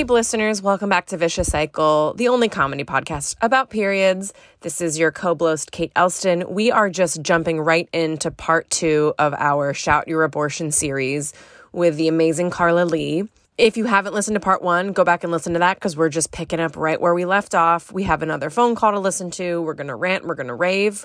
[0.00, 4.32] Hey, listeners, welcome back to Vicious Cycle, the only comedy podcast about periods.
[4.62, 6.42] This is your co blost, Kate Elston.
[6.48, 11.34] We are just jumping right into part two of our Shout Your Abortion series
[11.72, 13.28] with the amazing Carla Lee.
[13.58, 16.08] If you haven't listened to part one, go back and listen to that because we're
[16.08, 17.92] just picking up right where we left off.
[17.92, 19.60] We have another phone call to listen to.
[19.60, 21.04] We're going to rant, we're going to rave,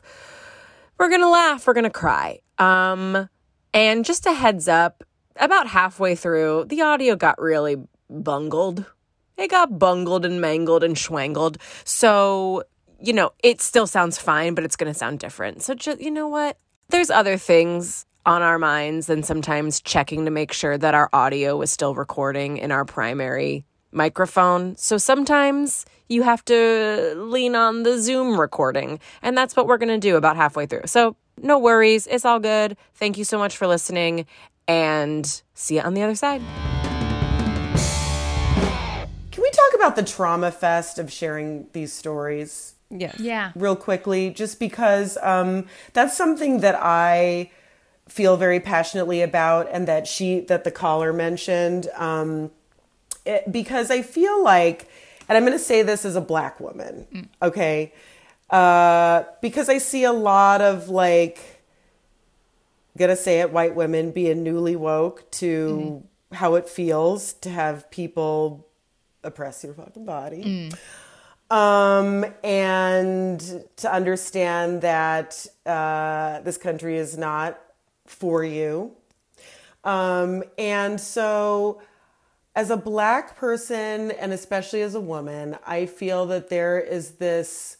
[0.98, 2.40] we're going to laugh, we're going to cry.
[2.60, 3.28] Um,
[3.74, 5.04] and just a heads up,
[5.36, 7.76] about halfway through, the audio got really
[8.24, 8.86] bungled.
[9.38, 11.58] It got bungled and mangled and schwangled.
[11.84, 12.64] So,
[13.02, 15.62] you know, it still sounds fine, but it's going to sound different.
[15.62, 16.58] So, just, you know what?
[16.90, 21.62] There's other things on our minds than sometimes checking to make sure that our audio
[21.62, 24.76] is still recording in our primary microphone.
[24.78, 29.90] So sometimes you have to lean on the Zoom recording, and that's what we're going
[29.90, 30.84] to do about halfway through.
[30.86, 32.08] So, no worries.
[32.08, 32.78] It's all good.
[32.94, 34.26] Thank you so much for listening,
[34.68, 36.42] and see you on the other side.
[39.56, 42.76] Can we talk about the trauma fest of sharing these stories?
[42.90, 43.14] Yeah.
[43.18, 43.52] Yeah.
[43.56, 47.52] Real quickly, just because um, that's something that I
[48.08, 52.52] feel very passionately about, and that she, that the caller mentioned, um,
[53.26, 54.88] it, because I feel like,
[55.28, 57.28] and I'm going to say this as a black woman, mm.
[57.42, 57.94] okay,
[58.50, 61.40] uh, because I see a lot of like,
[62.98, 66.36] gonna say it, white women being newly woke to mm-hmm.
[66.36, 68.68] how it feels to have people
[69.26, 70.70] oppress your fucking body.
[70.72, 70.78] Mm.
[71.52, 77.60] Um, and to understand that uh, this country is not
[78.06, 78.94] for you.
[79.84, 81.82] Um, and so,
[82.56, 87.78] as a black person, and especially as a woman, I feel that there is this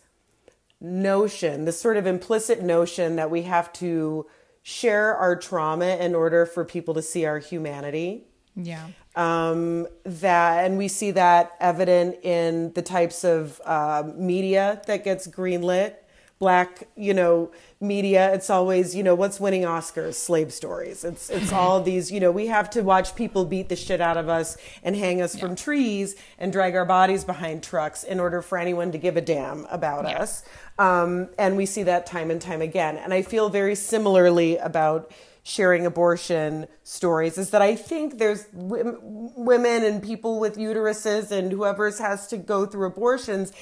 [0.80, 4.28] notion, this sort of implicit notion that we have to
[4.62, 8.26] share our trauma in order for people to see our humanity.
[8.56, 8.88] Yeah.
[9.16, 15.28] Um, that and we see that evident in the types of uh, media that gets
[15.28, 15.96] greenlit.
[16.38, 17.50] Black, you know,
[17.80, 18.34] media.
[18.34, 20.16] It's always, you know, what's winning Oscars?
[20.16, 21.06] Slave stories.
[21.06, 24.18] It's it's all these, you know, we have to watch people beat the shit out
[24.18, 25.42] of us and hang us yeah.
[25.42, 29.22] from trees and drag our bodies behind trucks in order for anyone to give a
[29.22, 30.20] damn about yeah.
[30.20, 30.44] us.
[30.78, 32.98] Um, and we see that time and time again.
[32.98, 35.12] And I feel very similarly about
[35.48, 41.52] sharing abortion stories is that I think there's w- women and people with uteruses and
[41.52, 43.54] whoever has to go through abortions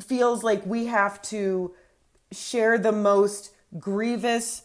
[0.00, 1.74] feels like we have to
[2.30, 4.62] share the most grievous,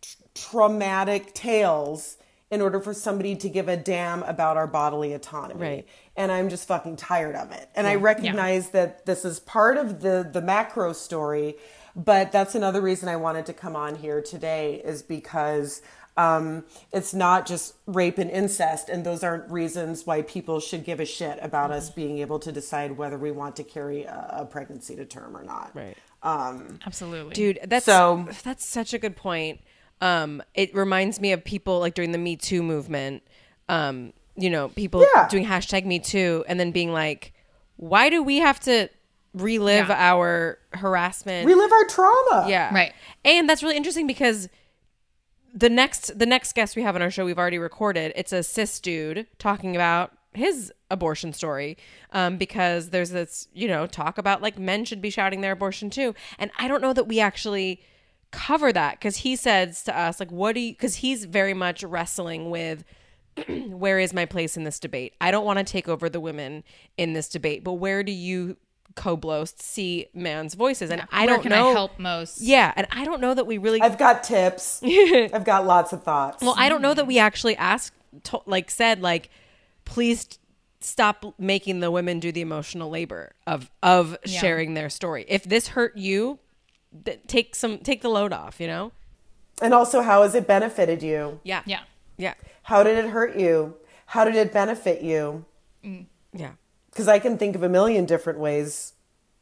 [0.00, 2.16] t- traumatic tales
[2.50, 5.60] in order for somebody to give a damn about our bodily autonomy.
[5.60, 5.88] Right.
[6.16, 7.68] And I'm just fucking tired of it.
[7.74, 7.92] And yeah.
[7.92, 8.80] I recognize yeah.
[8.80, 11.56] that this is part of the the macro story
[11.96, 15.80] but that's another reason I wanted to come on here today is because
[16.18, 21.00] um, it's not just rape and incest, and those aren't reasons why people should give
[21.00, 21.78] a shit about mm-hmm.
[21.78, 25.34] us being able to decide whether we want to carry a, a pregnancy to term
[25.36, 25.70] or not.
[25.74, 25.96] Right.
[26.22, 27.60] Um, Absolutely, dude.
[27.64, 28.28] That's so.
[28.42, 29.60] That's such a good point.
[30.00, 33.22] Um, it reminds me of people like during the Me Too movement.
[33.68, 35.28] Um, you know, people yeah.
[35.28, 37.32] doing hashtag Me Too, and then being like,
[37.76, 38.88] "Why do we have to
[39.36, 39.96] relive yeah.
[40.12, 42.46] our harassment, relive our trauma.
[42.48, 42.92] Yeah, right.
[43.24, 44.48] And that's really interesting because
[45.54, 48.12] the next the next guest we have on our show we've already recorded.
[48.16, 51.78] It's a cis dude talking about his abortion story
[52.12, 55.90] um, because there's this you know talk about like men should be shouting their abortion
[55.90, 57.82] too, and I don't know that we actually
[58.32, 61.82] cover that because he says to us like what do you because he's very much
[61.82, 62.84] wrestling with
[63.68, 65.14] where is my place in this debate?
[65.20, 66.64] I don't want to take over the women
[66.96, 68.56] in this debate, but where do you
[68.96, 70.90] co-blosts see man's voices.
[70.90, 72.40] And i Where don't can know I help most?
[72.40, 74.82] Yeah and i don't know that we really i've got tips.
[74.84, 76.42] I've got lots of thoughts.
[76.42, 77.94] Well i don't know that we actually asked
[78.24, 79.30] to, like said like
[79.84, 80.38] please
[80.80, 84.40] stop making the women do the emotional labor of of yeah.
[84.40, 85.24] sharing their story.
[85.28, 86.38] If this hurt you
[87.04, 88.92] th- take some take the load off you know?
[89.62, 91.40] And also how has it benefited you?
[91.42, 91.62] Yeah.
[91.64, 91.80] Yeah.
[92.18, 92.34] Yeah.
[92.64, 93.76] How did it hurt you?
[94.06, 95.44] How did it benefit you?
[95.84, 96.06] Mm.
[96.32, 96.52] yeah.
[96.90, 98.92] Because I can think of a million different ways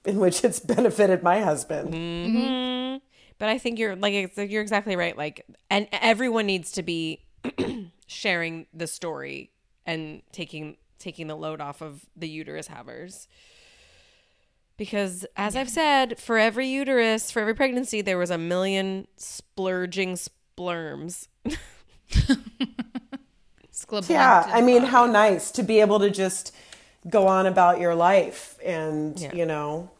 [0.05, 1.93] in which it's benefited my husband.
[1.95, 2.97] Mm-hmm.
[3.39, 5.17] But I think you're like you're exactly right.
[5.17, 7.25] Like, and everyone needs to be
[8.07, 9.51] sharing the story
[9.85, 13.29] and taking taking the load off of the uterus havers.
[14.77, 15.61] Because as yeah.
[15.61, 21.29] I've said, for every uterus, for every pregnancy, there was a million splurging splurms.
[24.09, 26.53] yeah, I mean, how nice to be able to just
[27.09, 29.35] go on about your life and yeah.
[29.35, 29.91] you know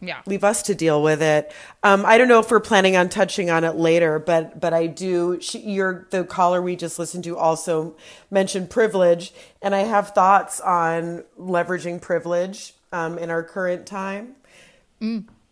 [0.00, 0.20] Yeah.
[0.26, 1.52] leave us to deal with it.
[1.82, 4.86] Um, I don't know if we're planning on touching on it later, but but I
[4.86, 5.38] do.
[5.40, 7.96] She, you're the caller we just listened to also
[8.30, 9.32] mentioned privilege,
[9.62, 14.36] and I have thoughts on leveraging privilege um, in our current time.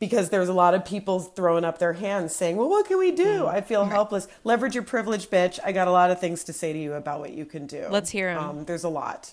[0.00, 3.10] Because there's a lot of people throwing up their hands saying, Well, what can we
[3.12, 3.46] do?
[3.46, 4.26] I feel helpless.
[4.42, 5.58] Leverage your privilege, bitch.
[5.64, 7.86] I got a lot of things to say to you about what you can do.
[7.90, 8.38] Let's hear 'em.
[8.38, 9.32] Um, there's a lot.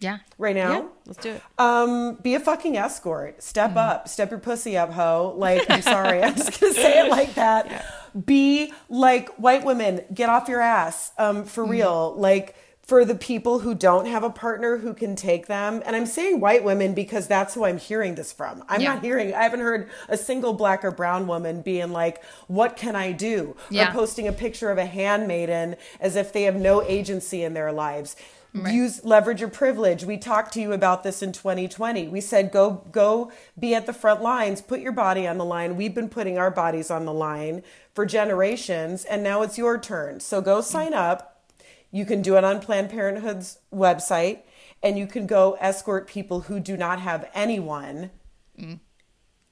[0.00, 0.18] Yeah.
[0.38, 0.72] Right now?
[0.72, 1.42] Yeah, let's do it.
[1.58, 3.42] Um, be a fucking escort.
[3.42, 4.08] Step up.
[4.08, 5.34] Step your pussy up, ho.
[5.36, 7.84] Like, I'm sorry, I'm just gonna say it like that.
[8.26, 10.00] Be like white women.
[10.14, 11.12] Get off your ass.
[11.18, 12.14] Um, for real.
[12.16, 15.82] Like for the people who don't have a partner who can take them.
[15.84, 18.64] And I'm saying white women because that's who I'm hearing this from.
[18.66, 18.94] I'm Yeah.
[18.94, 19.34] not hearing.
[19.34, 23.56] I haven't heard a single black or brown woman being like, "What can I do?"
[23.68, 23.90] Yeah.
[23.90, 27.72] or posting a picture of a handmaiden as if they have no agency in their
[27.72, 28.16] lives.
[28.54, 30.04] Use leverage your privilege.
[30.04, 32.08] We talked to you about this in 2020.
[32.08, 35.76] We said go go be at the front lines, put your body on the line.
[35.76, 37.62] We've been putting our bodies on the line
[37.92, 40.20] for generations and now it's your turn.
[40.20, 41.44] So go sign up.
[41.90, 44.40] You can do it on Planned Parenthood's website
[44.82, 48.10] and you can go escort people who do not have anyone
[48.58, 48.78] mm.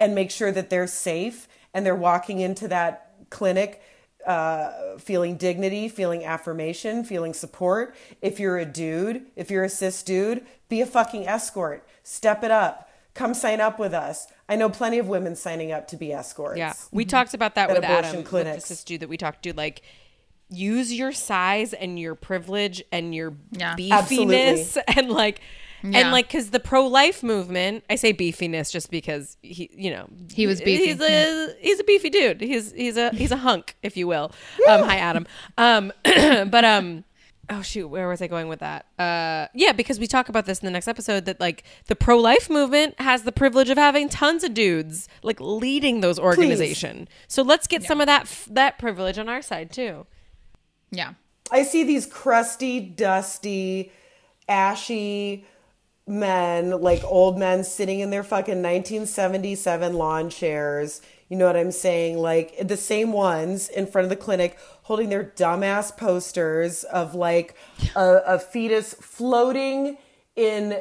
[0.00, 3.82] and make sure that they're safe and they're walking into that clinic
[4.26, 7.94] uh, feeling dignity, feeling affirmation, feeling support.
[8.20, 11.86] If you're a dude, if you're a cis dude, be a fucking escort.
[12.02, 12.90] Step it up.
[13.14, 14.26] Come sign up with us.
[14.48, 16.58] I know plenty of women signing up to be escorts.
[16.58, 18.54] Yeah, we talked about that At with abortion Adam, clinics.
[18.56, 19.54] with the cis dude that we talked to.
[19.54, 19.82] Like,
[20.48, 23.74] use your size and your privilege and your Yeah.
[23.76, 25.40] beefiness and like.
[25.82, 25.98] Yeah.
[26.00, 30.46] And like, cause the pro-life movement, I say beefiness just because he, you know, He
[30.46, 30.86] was beefy.
[30.86, 32.40] He's a he's a beefy dude.
[32.40, 34.32] He's he's a he's a hunk, if you will.
[34.68, 35.26] Um, hi Adam.
[35.58, 37.04] Um, but um,
[37.50, 38.86] oh shoot, where was I going with that?
[38.98, 42.50] Uh, yeah, because we talk about this in the next episode that like the pro-life
[42.50, 47.08] movement has the privilege of having tons of dudes like leading those organization.
[47.28, 50.06] So let's get some of that f- that privilege on our side too.
[50.90, 51.14] Yeah.
[51.52, 53.92] I see these crusty, dusty,
[54.48, 55.44] ashy
[56.06, 61.02] men, like old men sitting in their fucking 1977 lawn chairs.
[61.28, 62.18] You know what I'm saying?
[62.18, 67.56] Like the same ones in front of the clinic holding their dumbass posters of like
[67.96, 69.98] a, a fetus floating
[70.36, 70.80] in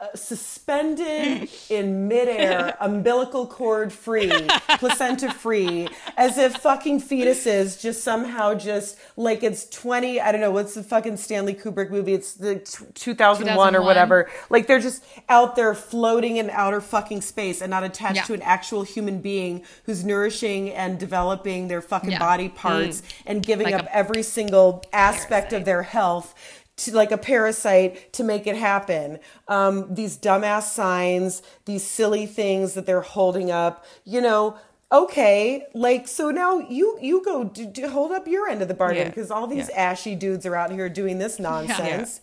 [0.00, 4.30] uh, suspended in midair, umbilical cord free,
[4.78, 10.50] placenta free, as if fucking fetuses just somehow just like it's 20, I don't know,
[10.50, 12.14] what's the fucking Stanley Kubrick movie?
[12.14, 14.30] It's the t- 2001, or whatever.
[14.50, 18.22] Like they're just out there floating in outer fucking space and not attached Yeah.
[18.24, 22.18] to an actual human being who's nourishing and developing their fucking Yeah.
[22.18, 26.34] body parts and giving Like up every single aspect of their health
[26.78, 29.18] to like a parasite to make it happen.
[29.48, 34.56] Um, these dumbass signs, these silly things that they're holding up, you know.
[34.90, 38.74] Okay, like so now you you go do, do, hold up your end of the
[38.74, 39.08] bargain Yeah.
[39.10, 39.90] because all these Yeah.
[39.90, 42.22] ashy dudes are out here doing this nonsense.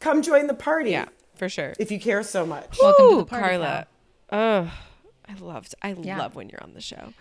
[0.00, 1.74] Come join the party Yeah, for sure.
[1.78, 2.78] if you care so much.
[2.80, 3.86] Welcome to the party, Carla.
[4.32, 4.72] Oh,
[5.28, 5.74] I loved.
[5.82, 6.18] I Yeah.
[6.18, 7.12] love when you're on the show.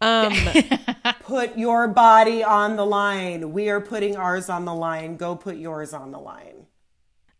[0.00, 0.34] Um,
[1.22, 3.52] Put your body on the line.
[3.52, 5.16] We are putting ours on the line.
[5.16, 6.66] Go put yours on the line.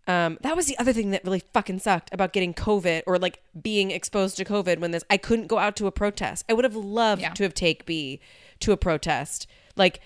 [0.06, 3.40] Um, that was the other thing that really fucking sucked about getting COVID or like
[3.60, 6.44] being exposed to COVID when this I couldn't go out to a protest.
[6.48, 7.30] I would have loved Yeah.
[7.34, 8.20] to have take B
[8.60, 9.46] to a protest.
[9.76, 10.00] Like,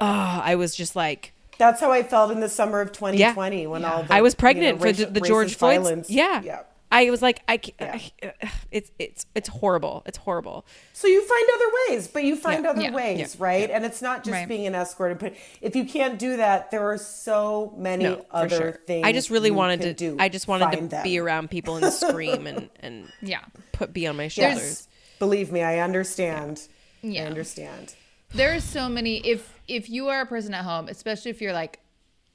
[0.00, 3.84] oh, I was just like, That's how I felt in the summer of 2020 when
[3.84, 6.04] all the, I was you pregnant know, for the, the George racist Floyd.
[6.08, 6.42] Yeah.
[6.42, 6.62] yeah.
[6.96, 7.98] I was like, I, Yeah.
[8.22, 10.02] I- it's it's it's horrible.
[10.06, 10.64] It's horrible.
[10.92, 12.70] So you find other ways, but you find Yeah.
[12.70, 12.90] other Yeah.
[12.92, 13.68] ways, right?
[13.70, 14.46] And it's not just Right.
[14.48, 15.18] being an escort.
[15.18, 18.80] But if you can't do that, there are so many No, other sure.
[18.86, 19.04] things.
[19.06, 19.92] I just really you wanted to.
[19.92, 20.16] do.
[20.20, 21.02] I just wanted to them.
[21.02, 23.40] be around people and scream and and Yeah.
[23.72, 24.32] put B on my Yes.
[24.32, 24.88] shoulders.
[25.18, 26.68] Believe me, I understand.
[27.02, 27.94] Yeah, I understand.
[28.30, 31.52] There are so many if if you are a person at home, especially if you're
[31.52, 31.80] like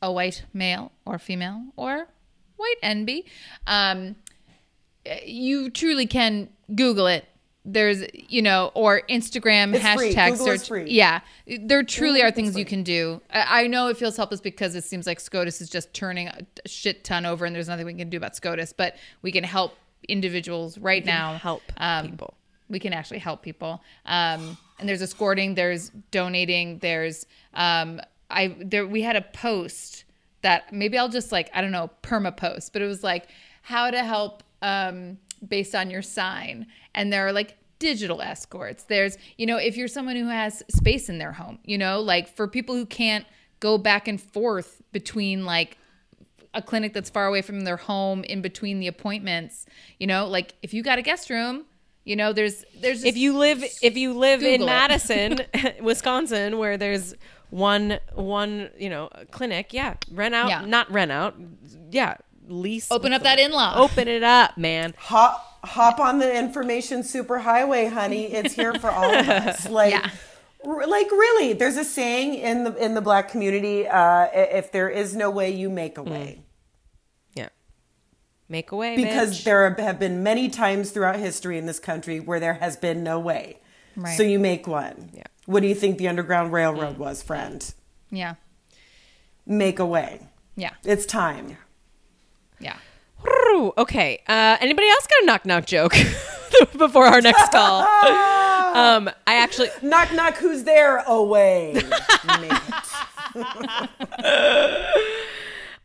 [0.02, 2.08] a white male or female or
[2.58, 3.24] white NB,
[3.68, 4.16] um,
[5.26, 7.26] you truly can Google it.
[7.66, 10.14] There's, you know, or Instagram It's free.
[10.14, 10.90] hashtag search.
[10.90, 13.22] Yeah, there truly Mhm, are things you can do.
[13.30, 16.40] I, I know it feels helpless because it seems like SCOTUS is just turning a
[16.66, 18.74] shit ton over, and there's nothing we can do about SCOTUS.
[18.74, 19.76] But we can help
[20.08, 21.36] individuals right now.
[21.36, 22.34] help um, people.
[22.70, 23.82] we can actually help people.
[24.06, 28.00] Um, and there's escorting, there's donating, there's um,
[28.32, 30.06] I there we had a post
[30.42, 33.28] that maybe I'll just like I don't know perma post, but it was like
[33.64, 38.84] how to help um, based on your sign, and there are like digital escorts.
[38.84, 42.28] There's you know if you're someone who has space in their home, you know like
[42.28, 43.26] for people who can't
[43.60, 45.78] go back and forth between like
[46.54, 49.66] a clinic that's far away from their home in between the appointments,
[50.00, 51.66] you know, like if you got a guest room,
[52.06, 54.72] You know, there's there's if you live if you live in Google it.
[54.72, 55.40] Madison,
[55.82, 57.14] Wisconsin, where there's
[57.52, 60.66] one one you know clinic, yeah, rent out, Yeah.
[60.66, 61.36] not rent out,
[61.92, 62.16] yeah,
[62.50, 62.88] lease.
[62.92, 63.74] open up that in law.
[63.78, 64.94] Open it up, man.
[64.98, 68.26] hop hop on the information superhighway, honey.
[68.32, 69.68] It's here for all of us.
[69.70, 70.10] Like, Yeah.
[70.66, 74.90] r- like really, there's a saying in the in the black community: uh, if there
[74.90, 76.42] is no way, you make a way.
[77.36, 77.50] Yeah,
[78.48, 79.44] make a way Because bitch.
[79.44, 83.20] there have been many times throughout history in this country where there has been no
[83.20, 83.60] way.
[83.96, 84.16] Right.
[84.16, 85.10] So you make one.
[85.14, 85.24] Yeah.
[85.46, 87.74] What do you think the Underground Railroad was, friend?
[88.12, 88.36] Yeah.
[89.46, 90.22] Make a way.
[90.56, 90.72] Yeah.
[90.86, 91.58] It's time.
[93.78, 94.22] Okay.
[94.28, 95.94] Uh, anybody else got a knock knock joke
[96.78, 97.82] before our next call?
[98.76, 100.36] um, I actually Knock knock.
[100.38, 100.98] Who's there?
[101.08, 101.82] Away.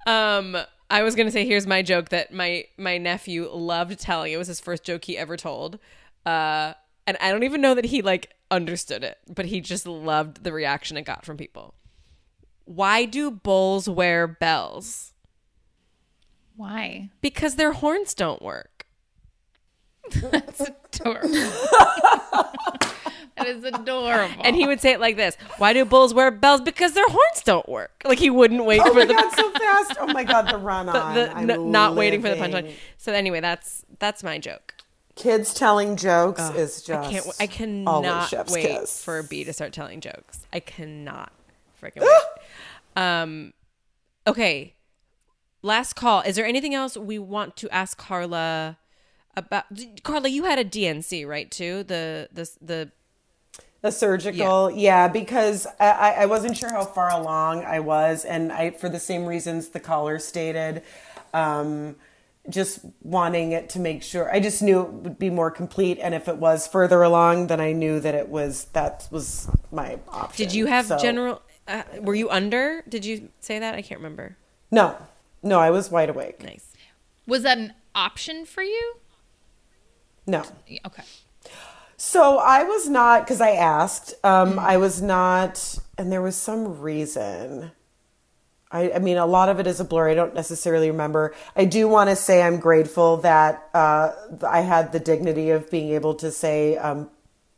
[0.07, 0.59] Um,
[0.91, 4.35] I was gonna say, here's my joke that my my nephew loved telling.
[4.35, 5.79] It was his first joke he ever told.
[6.27, 6.75] Uh,
[7.07, 10.53] and I don't even know that he like understood it, but he just loved the
[10.53, 11.73] reaction it got from people.
[12.67, 15.14] Why do bulls wear bells?
[16.57, 17.11] Why?
[17.21, 18.87] Because their horns don't work.
[20.31, 21.29] That's adorable.
[23.37, 24.43] that is adorable.
[24.45, 26.61] And he would say it like this: Why do bulls wear bells?
[26.61, 28.03] Because their horns don't work.
[28.05, 29.97] Like he wouldn't wait Oh for my the, god, so fast!
[30.01, 31.15] Oh my god, the run on.
[31.15, 32.67] the I'm n- not waiting for the living.
[32.67, 32.75] punchline.
[32.99, 34.75] So anyway, that's that's my joke.
[35.17, 37.09] Kids telling jokes is just.
[37.09, 37.27] I can't.
[37.41, 39.03] I cannot wait kiss.
[39.03, 40.47] for B to start telling jokes.
[40.53, 41.33] I cannot
[41.83, 43.03] freaking wait.
[43.03, 43.53] Um.
[44.27, 44.75] Okay.
[45.65, 46.21] Last call.
[46.21, 48.77] Is there anything else we want to ask Carla
[49.35, 49.65] about?
[50.03, 51.85] Carla, you had a D&C right too.
[51.85, 52.91] The the the.
[53.81, 58.53] The surgical, yeah, because I, I I wasn't sure how far along I was, and
[58.53, 60.83] I, for the same reasons the caller stated,
[61.33, 61.97] um,
[62.51, 64.31] just wanting it to make sure.
[64.31, 67.61] I just knew it would be more complete, and if it was further along, then
[67.61, 70.45] I knew that it was that was my option.
[70.47, 71.41] Did you have So- general?
[71.67, 72.83] Uh, were you under?
[72.87, 73.75] Did you say that?
[73.75, 74.37] I can't remember.
[74.71, 74.97] No,
[75.45, 76.43] no, I was wide awake.
[76.43, 76.67] Nice.
[77.27, 78.95] was that an option for you?
[80.27, 80.43] No.
[80.87, 81.03] Okay.
[81.97, 84.15] So I was not because I asked.
[84.25, 84.59] Um, Mm-hmm.
[84.59, 87.71] I was not, and there was some reason.
[88.71, 90.09] I, I mean, a lot of it is a blur.
[90.11, 91.35] I don't necessarily remember.
[91.55, 94.11] I do want to say I'm grateful that uh,
[94.47, 97.09] I had the dignity of being able to say, um,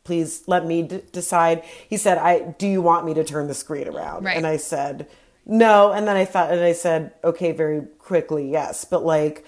[0.03, 3.55] "Please let me d- decide." He said, "I do you want me to turn the
[3.55, 4.37] screen around?" Right.
[4.37, 5.07] And I said,
[5.47, 8.85] "No." And then I thought, and I said, "Okay," very quickly, yes.
[8.85, 9.45] But like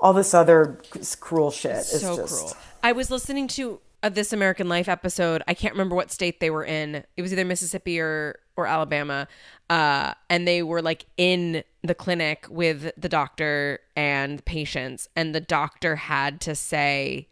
[0.00, 0.78] all this other
[1.20, 2.56] cruel shit is so just cruel.
[2.82, 5.42] I was listening to a This American Life episode.
[5.48, 7.02] I can't remember what state they were in.
[7.16, 9.28] It was either Mississippi or or Alabama.
[9.68, 15.40] Uh, and they were like in the clinic with the doctor and patients, and the
[15.40, 17.28] doctor had to say,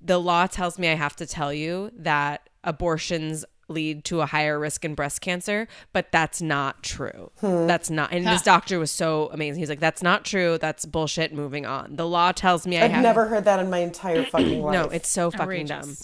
[0.00, 4.58] "The law tells me I have to tell you that abortions." Lead to a higher
[4.58, 7.30] risk in breast cancer but that's not true.
[7.40, 9.58] That's not and this doctor was so amazing.
[9.60, 10.58] He's like that's not true.
[10.58, 11.32] That's bullshit.
[11.32, 11.96] Moving on.
[11.96, 14.72] The law tells me i I've never heard that in my entire fucking life.
[14.72, 15.96] no, it's so fucking dumb.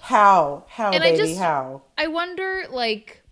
[0.00, 0.64] How?
[0.68, 1.82] How And I baby just- how?
[1.98, 3.22] I wonder, like,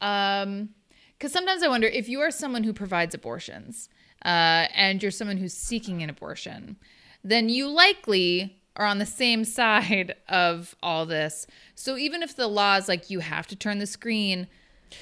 [0.00, 0.70] um,
[1.16, 3.88] because sometimes I wonder if you are someone who provides abortions,
[4.24, 6.76] uh, and you're someone who's seeking an abortion,
[7.22, 11.46] then you likely are on the same side of all this.
[11.74, 14.46] So even if the law is like you have to turn the screen,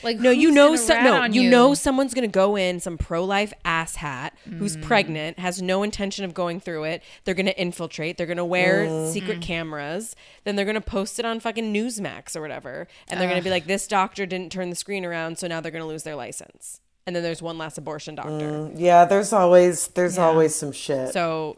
[0.03, 4.31] like No, you know, so, no, you, know, someone's gonna go in some pro-life asshat
[4.49, 4.59] Mm.
[4.59, 7.03] who's pregnant, has no intention of going through it.
[7.25, 8.17] They're gonna infiltrate.
[8.17, 9.13] They're gonna wear Mm-hmm.
[9.13, 10.17] secret cameras.
[10.43, 13.67] Then they're gonna post it on fucking Newsmax or whatever, and they're gonna be like,
[13.67, 17.15] "This doctor didn't turn the screen around, so now they're gonna lose their license." And
[17.15, 18.69] then there's one less abortion doctor.
[18.75, 21.55] yeah there's always there's always some shit So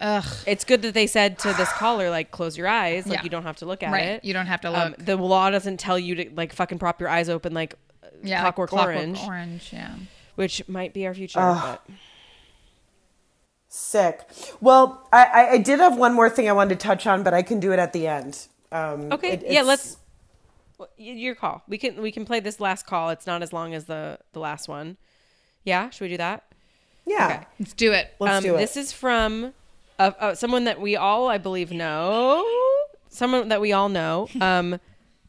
[0.47, 3.25] it's good that they said to this caller, like, close your eyes, like Yeah.
[3.25, 4.02] you don't have to look at Right.
[4.09, 4.25] it.
[4.26, 5.05] You don't have to Um, look.
[5.07, 7.75] the law doesn't tell you to like fucking prop your eyes open like
[8.23, 9.95] yeah, Clockwork, like Orange, Orange, yeah.
[10.35, 11.38] which might be our future.
[11.38, 11.83] but
[13.71, 14.23] sick
[14.61, 17.35] well I, I i did have one more thing i wanted to touch on but
[17.35, 19.97] i can do it at the end um okay, it- yeah, let's.
[20.78, 21.62] well, Your call.
[21.69, 23.09] We can we can play this last call.
[23.11, 24.99] It's not as long as the the last one.
[25.68, 26.44] Yeah, should we do that?
[27.06, 27.46] yeah Okay.
[27.60, 28.14] Let's do it.
[28.18, 29.52] let's um, do it This is from
[29.98, 32.44] uh, uh, someone that we all, I believe, know.
[33.08, 34.28] Someone that we all know.
[34.40, 34.78] Um,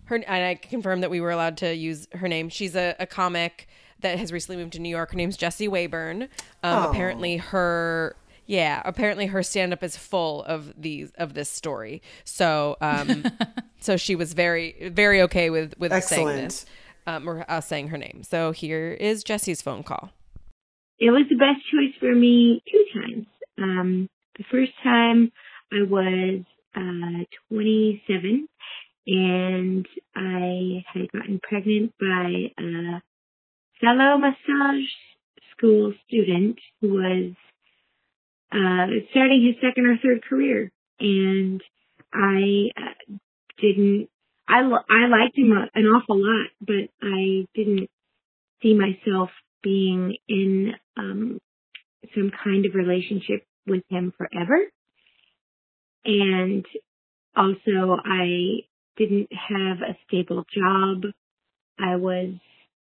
[0.05, 2.49] her and I confirmed that we were allowed to use her name.
[2.49, 3.67] She's a, a comic
[3.99, 5.11] that has recently moved to New York.
[5.11, 6.23] Her name's Jessie Wayburn.
[6.23, 6.29] Um,
[6.63, 6.89] Oh.
[6.89, 8.15] apparently, her
[8.47, 12.01] yeah, apparently her stand up is full of these of this story.
[12.23, 13.23] So, um,
[13.79, 16.41] so she was very very okay with with saying Excellent.
[16.49, 16.65] this.
[17.07, 18.21] Um, or us saying her name.
[18.23, 20.11] So here is Jessie's phone call.
[20.99, 23.25] It was the best choice for me two times.
[23.57, 25.31] Um, the first time
[25.71, 26.41] I was
[26.75, 28.47] uh, 27
[29.07, 33.01] and I had gotten pregnant by a
[33.81, 34.89] fellow massage
[35.51, 37.33] school student who was
[38.51, 40.71] uh, starting his second or third career.
[40.99, 41.61] And
[42.13, 43.15] I uh,
[43.61, 44.09] didn't,
[44.47, 47.89] I, I liked him an awful lot, but I didn't
[48.61, 49.29] see myself
[49.63, 51.39] being in um,
[52.15, 54.59] some kind of relationship with him forever.
[56.05, 56.65] And
[57.35, 58.63] also I
[58.97, 61.03] didn't have a stable job.
[61.79, 62.33] I was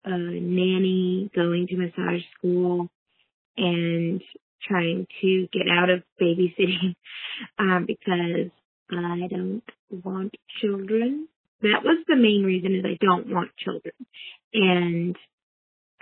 [0.04, 2.88] a nanny going to massage school
[3.56, 4.22] and
[4.66, 6.94] trying to get out of babysitting
[7.58, 8.50] um, because
[8.90, 11.28] I don't want children.
[11.62, 13.94] That was the main reason is I don't want children.
[14.52, 15.16] And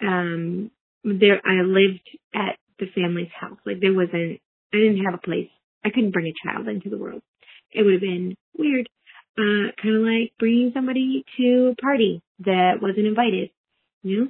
[0.02, 0.70] um
[1.04, 3.58] there I lived at the family's house.
[3.64, 4.40] Like there wasn't
[4.72, 5.48] I didn't have a place.
[5.84, 7.22] I couldn't bring a child into the world.
[7.72, 8.88] It would have been weird.
[9.38, 13.50] Uh kind of like bringing somebody to a party that wasn't invited,
[14.02, 14.28] you know?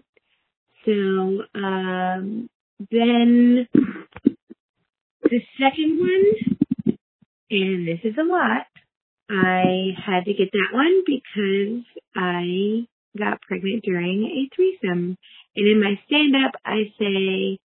[0.84, 2.48] So um
[2.90, 3.68] then
[5.22, 6.56] the second one
[7.50, 8.66] and this is a lot.
[9.28, 11.84] I had to get that one because
[12.16, 12.86] I
[13.18, 15.16] got pregnant during a threesome.
[15.56, 17.58] And in my stand up, I say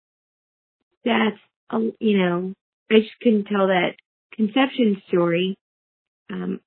[1.03, 2.53] that's, a, you know,
[2.89, 3.95] I just couldn't tell that
[4.35, 5.57] conception story.
[6.29, 6.59] Um,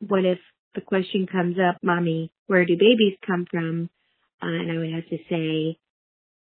[0.00, 0.38] what if
[0.74, 3.88] the question comes up, mommy, where do babies come from?
[4.42, 5.78] Uh, and I would have to say,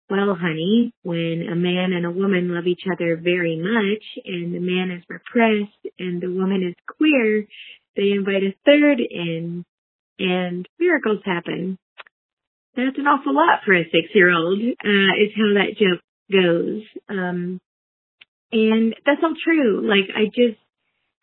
[0.08, 4.60] well, honey, when a man and a woman love each other very much and the
[4.60, 7.46] man is repressed and the woman is queer,
[7.96, 9.64] they invite a third in
[10.18, 11.78] and miracles happen.
[12.76, 16.82] That's an awful lot for a six year old, uh, is how that joke goes.
[17.08, 17.60] Um,
[18.52, 19.88] and that's all true.
[19.88, 20.58] Like I just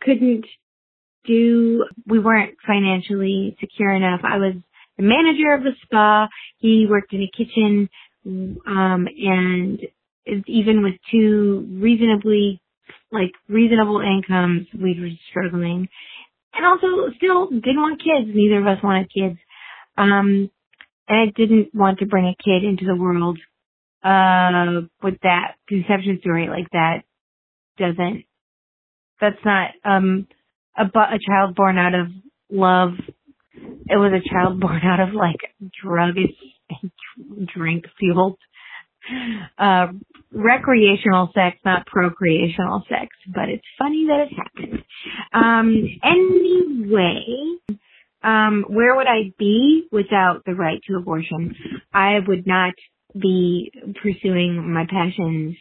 [0.02, 0.46] couldn't
[1.26, 4.22] do, we weren't financially secure enough.
[4.24, 4.56] I was
[4.98, 6.28] the manager of the spa.
[6.58, 7.90] He worked in a kitchen.
[8.26, 9.80] Um, and
[10.48, 12.62] even with two reasonably,
[13.12, 15.88] like reasonable incomes, we were struggling
[16.54, 18.30] and also still didn't want kids.
[18.34, 19.38] Neither of us wanted kids.
[19.98, 20.50] Um,
[21.08, 23.40] and I didn't want to bring a kid into the world,
[24.04, 27.04] uh, with that conception story like that
[27.78, 28.26] doesn't,
[29.22, 30.28] that's not, um,
[30.78, 32.08] a, a child born out of
[32.50, 32.92] love.
[33.56, 35.40] It was a child born out of like
[35.84, 38.38] drug and drink fueled,
[39.58, 39.88] uh,
[40.32, 44.84] recreational sex, not procreational sex, but it's funny that it happened.
[45.34, 47.24] Um, anyway,
[48.24, 51.56] um, where would I be without the right to abortion?
[51.94, 52.74] I would not
[53.20, 55.56] be pursuing my passions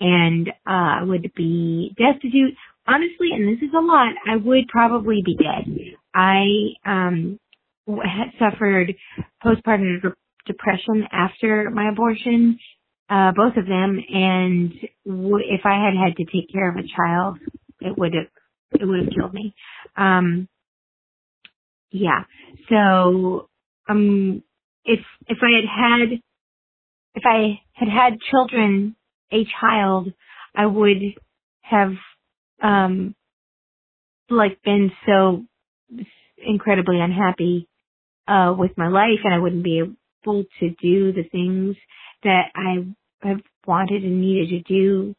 [0.00, 2.54] and, uh, would be destitute.
[2.86, 5.64] Honestly, and this is a lot, I would probably be dead.
[6.14, 6.46] I,
[6.84, 7.38] um,
[7.86, 8.94] had suffered
[9.44, 10.14] postpartum
[10.46, 12.58] depression after my abortion
[13.08, 13.98] uh, both of them.
[14.12, 14.72] And
[15.06, 17.38] w- if I had had to take care of a child,
[17.80, 19.54] it would have, it would have killed me.
[19.96, 20.48] Um,
[21.90, 22.24] yeah.
[22.70, 23.48] So,
[23.88, 24.42] um,
[24.84, 26.08] if, if I had had,
[27.14, 28.96] if I had had children,
[29.32, 30.12] a child,
[30.54, 30.98] I would
[31.62, 31.92] have,
[32.62, 33.14] um,
[34.30, 35.44] like been so
[36.38, 37.68] incredibly unhappy,
[38.28, 41.76] uh, with my life and I wouldn't be able to do the things
[42.24, 42.86] that I
[43.28, 45.16] have wanted and needed to do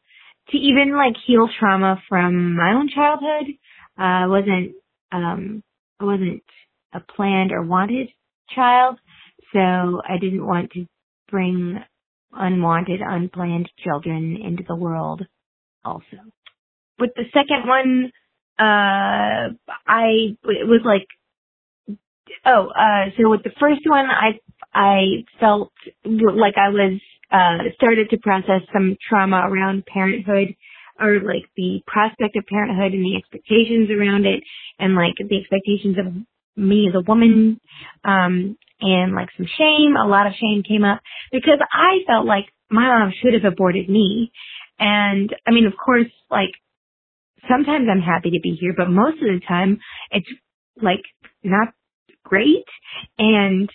[0.50, 3.54] to even like heal trauma from my own childhood.
[3.98, 4.72] Uh, I wasn't,
[5.12, 5.64] um,
[6.00, 6.42] I wasn't
[6.92, 8.08] a planned or wanted
[8.54, 8.98] child,
[9.52, 10.86] so I didn't want to
[11.30, 11.78] bring
[12.32, 15.22] unwanted, unplanned children into the world
[15.84, 16.18] also.
[16.98, 18.12] With the second one,
[18.58, 19.54] uh,
[19.86, 21.06] I, it was like,
[22.44, 24.40] oh, uh, so with the first one, I
[24.74, 25.72] I felt
[26.04, 27.00] like I was,
[27.32, 30.54] uh, started to process some trauma around parenthood
[31.00, 34.42] or like the prospect of parenthood and the expectations around it
[34.78, 36.12] and like the expectations of
[36.56, 37.60] me as a woman,
[38.04, 41.00] um, and like some shame, a lot of shame came up
[41.32, 44.30] because I felt like my mom should have aborted me.
[44.78, 46.50] And I mean, of course, like
[47.48, 49.78] sometimes I'm happy to be here, but most of the time
[50.10, 50.28] it's
[50.80, 51.02] like
[51.42, 51.68] not
[52.24, 52.64] great.
[53.18, 53.68] And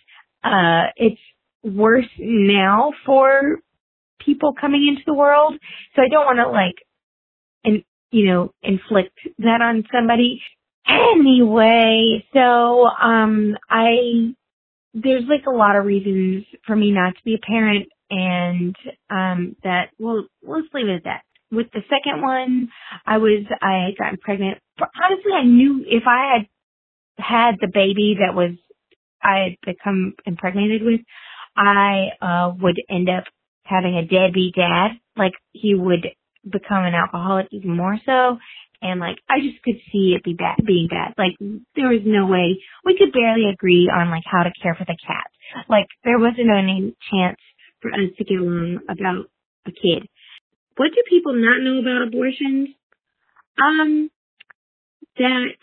[0.44, 1.22] uh, it's
[1.64, 3.60] worse now for
[4.20, 5.56] people coming into the world.
[5.96, 6.76] So I don't want to like,
[7.64, 10.42] and you know, inflict that on somebody.
[10.88, 14.34] Anyway, so um, I
[14.94, 18.76] there's like a lot of reasons for me not to be a parent, and
[19.10, 21.22] um, that well, let's leave it at that.
[21.52, 22.70] with the second one,
[23.06, 24.58] I was I had gotten pregnant.
[24.80, 26.48] Honestly, I knew if I had
[27.24, 28.52] had the baby that was
[29.22, 31.02] I had become impregnated with,
[31.56, 33.26] I uh would end up
[33.64, 35.00] having a deadbeat dad.
[35.16, 36.08] Like he would
[36.44, 38.38] become an alcoholic even more so.
[38.82, 41.14] And like I just could see it be bad being bad.
[41.18, 41.38] Like
[41.76, 44.98] there was no way we could barely agree on like how to care for the
[45.08, 45.28] cat.
[45.70, 47.40] Like there wasn't any chance
[47.82, 49.30] for us to get along about
[49.66, 50.08] a kid.
[50.76, 52.70] What do people not know about abortions?
[53.58, 54.10] Um,
[55.18, 55.56] that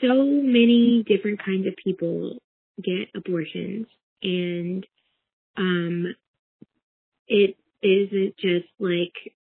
[0.00, 2.38] so many different kinds of people
[2.82, 3.86] get abortions
[4.22, 4.86] and
[5.56, 6.14] um
[7.26, 9.34] it isn't just like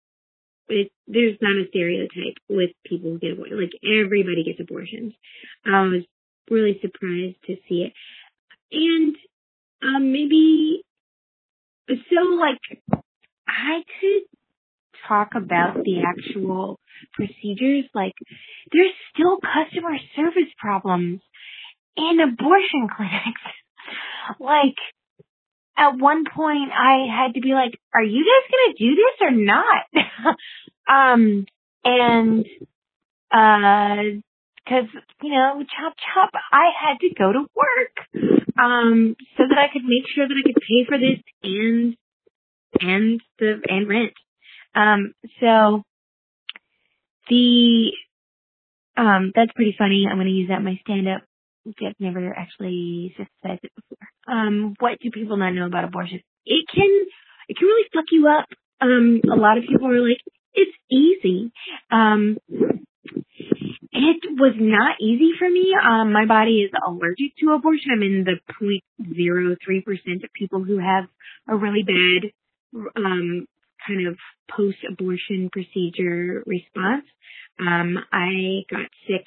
[0.68, 3.61] it there's not a stereotype with people who get abortions.
[3.61, 5.12] Like everybody gets abortions.
[5.66, 6.05] I was
[6.50, 7.92] really surprised to see it.
[8.72, 9.16] And
[9.83, 10.83] um maybe
[11.88, 12.59] so like
[13.46, 14.22] I could
[15.09, 16.79] talk about the actual
[17.12, 17.85] procedures.
[17.94, 18.14] Like
[18.72, 21.20] there's still customer service problems
[21.96, 23.44] in abortion clinics.
[24.40, 24.79] like
[25.76, 29.16] at one point I had to be like, are you guys going to do this
[29.20, 30.37] or not?
[30.88, 31.46] um,
[31.84, 32.46] and,
[33.30, 34.20] uh,
[34.68, 34.88] cause,
[35.22, 38.24] you know, chop chop, I had to go to work,
[38.58, 41.96] um, so that I could make sure that I could pay for this and,
[42.80, 44.12] and the, and rent.
[44.74, 45.82] Um, so
[47.28, 47.90] the,
[48.96, 50.06] um, that's pretty funny.
[50.08, 51.22] I'm going to use that in my stand up.
[51.66, 54.09] I've never actually said it before.
[54.27, 56.20] Um, what do people not know about abortion?
[56.46, 57.07] It can,
[57.48, 58.46] it can really fuck you up.
[58.81, 60.20] Um, a lot of people are like,
[60.53, 61.53] it's easy.
[61.90, 62.38] Um,
[63.92, 65.74] it was not easy for me.
[65.74, 67.90] Um, my body is allergic to abortion.
[67.92, 71.05] I'm in the 0.03% of people who have
[71.48, 72.31] a really bad,
[72.96, 73.46] um,
[73.87, 74.16] kind of
[74.50, 77.05] post-abortion procedure response.
[77.59, 79.24] Um, I got sick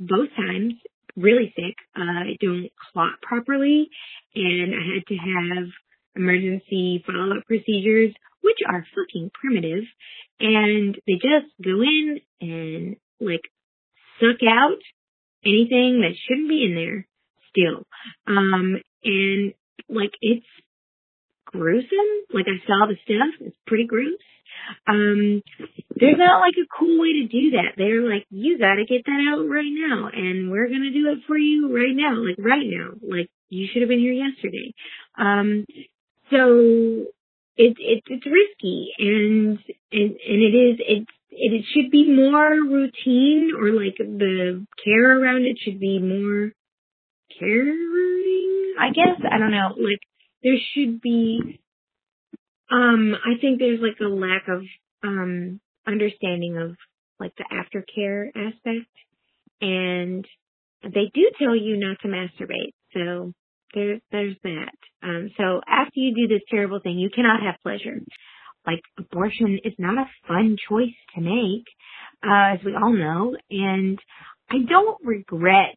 [0.00, 0.74] both times,
[1.18, 1.76] really sick.
[1.96, 3.88] Uh, I don't clot properly,
[4.34, 5.68] and I had to have
[6.16, 9.84] emergency follow-up procedures, which are fucking primitive,
[10.40, 13.42] and they just go in and like
[14.20, 14.78] suck out
[15.44, 17.06] anything that shouldn't be in there
[17.50, 17.86] still.
[18.26, 19.54] Um, and
[19.88, 20.46] like it's
[21.52, 22.10] gruesome.
[22.32, 23.34] Like I saw the stuff.
[23.40, 24.18] It's pretty gross.
[24.86, 25.42] Um,
[25.96, 27.74] there's not like a cool way to do that.
[27.76, 31.36] They're like, you gotta get that out right now and we're gonna do it for
[31.36, 32.16] you right now.
[32.16, 32.90] Like right now.
[33.02, 34.74] Like you should have been here yesterday.
[35.18, 35.66] Um,
[36.30, 37.06] so
[37.56, 39.58] it, it, it's risky and,
[39.92, 45.20] and, and it is, it's, it, it should be more routine or like the care
[45.20, 46.52] around it should be more
[47.38, 49.20] caring, I guess.
[49.30, 49.74] I don't know.
[49.76, 50.00] Like
[50.42, 51.60] there should be
[52.70, 54.62] um I think there's like a lack of
[55.02, 56.76] um understanding of
[57.18, 58.90] like the aftercare aspect
[59.60, 60.24] and
[60.82, 62.72] they do tell you not to masturbate.
[62.94, 63.32] So
[63.74, 64.74] there's there's that.
[65.02, 68.00] Um so after you do this terrible thing, you cannot have pleasure.
[68.66, 71.64] Like abortion is not a fun choice to make,
[72.22, 73.98] uh, as we all know, and
[74.50, 75.76] I don't regret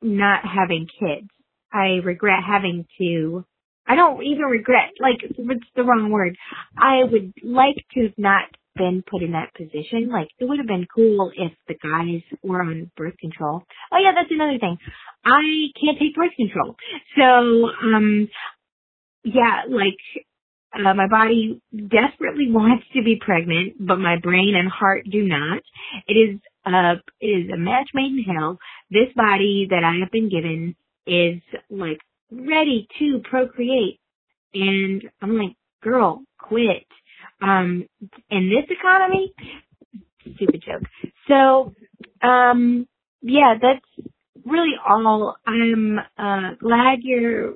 [0.00, 1.28] not having kids.
[1.72, 3.44] I regret having to,
[3.86, 6.36] I don't even regret, like, it's the wrong word.
[6.76, 8.44] I would like to have not
[8.76, 10.08] been put in that position.
[10.10, 13.62] Like, it would have been cool if the guys were on birth control.
[13.92, 14.78] Oh yeah, that's another thing.
[15.24, 16.76] I can't take birth control.
[17.16, 18.28] So, um,
[19.24, 19.98] yeah, like,
[20.74, 25.62] uh, my body desperately wants to be pregnant, but my brain and heart do not.
[26.08, 28.58] It is, uh, it is a match made in hell.
[28.90, 31.98] This body that I have been given is like
[32.30, 34.00] ready to procreate.
[34.54, 36.86] And I'm like, girl, quit.
[37.40, 37.86] Um,
[38.30, 39.32] in this economy,
[40.36, 40.82] stupid joke.
[41.28, 41.74] So,
[42.26, 42.86] um,
[43.20, 44.08] yeah, that's
[44.44, 45.36] really all.
[45.46, 47.54] I'm, uh, glad you're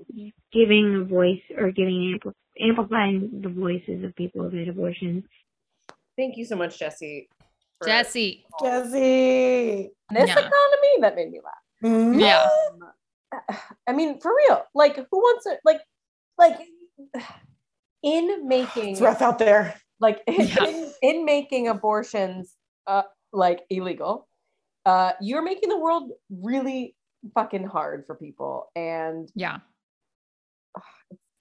[0.53, 5.25] giving a voice or giving ampl- amplifying the voices of people who've had abortions.
[6.17, 7.29] Thank you so much, Jesse.
[7.85, 8.45] Jesse.
[8.63, 9.91] Jesse.
[10.11, 10.33] This Yeah.
[10.33, 11.55] economy that made me laugh.
[11.83, 12.21] Mhm.
[12.21, 12.49] Yeah.
[13.89, 14.63] I mean, for real.
[14.75, 15.61] Like, who wants it?
[15.65, 15.81] Like,
[16.39, 16.59] like
[18.03, 19.75] in making It's rough out there.
[20.01, 20.65] like in, Yeah.
[20.65, 22.55] in, in making abortions
[22.87, 24.29] uh like illegal
[24.85, 26.95] uh you're making the world really
[27.35, 29.59] fucking hard for people and Yeah.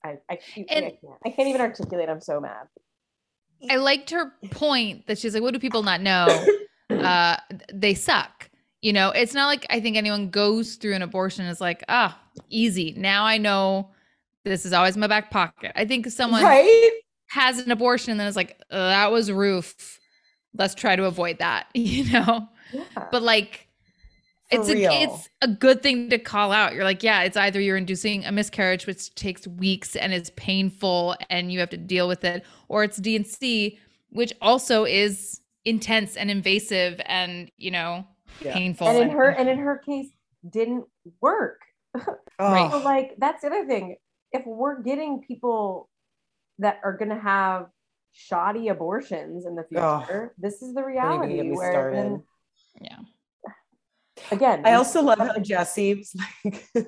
[0.04, 2.68] i i, keep- And- I, can't, I can't even articulate i'm so mad
[3.70, 6.28] I liked her point that she's like, what do people not know?
[6.92, 7.38] Uh,
[7.74, 8.50] they suck.
[8.86, 11.84] You know, it's not like I think anyone goes through an abortion and is like,
[11.90, 12.22] ah,
[12.52, 12.94] easy.
[12.96, 13.90] Now I know
[14.44, 15.72] this is always my back pocket.
[15.76, 16.92] I think someone right
[17.30, 20.00] has an abortion and then is like, "Uh, that was roof.
[20.54, 22.48] Let's try to avoid that, you know?
[22.72, 22.84] Yeah.
[23.12, 23.68] But like,
[24.52, 26.76] For it's a, it's a good thing to call out.
[26.76, 31.16] You're like, yeah, it's either you're inducing a miscarriage, which takes weeks and is painful
[31.32, 36.30] and you have to deal with it, or it's D&C, which also is intense and
[36.30, 38.06] invasive and, you know,
[38.42, 38.54] Yeah.
[38.54, 38.88] painful.
[38.88, 40.08] and in her and in her case
[40.48, 40.86] didn't
[41.22, 41.62] work.
[42.38, 43.96] Oh, So like that's the other thing.
[44.34, 45.90] If we're getting people
[46.60, 47.68] that are gonna have
[48.12, 50.00] shoddy abortions in the Oh.
[50.02, 52.24] future, this is the reality where then
[52.82, 53.00] yeah.
[54.32, 56.66] again I also love how Jesse was like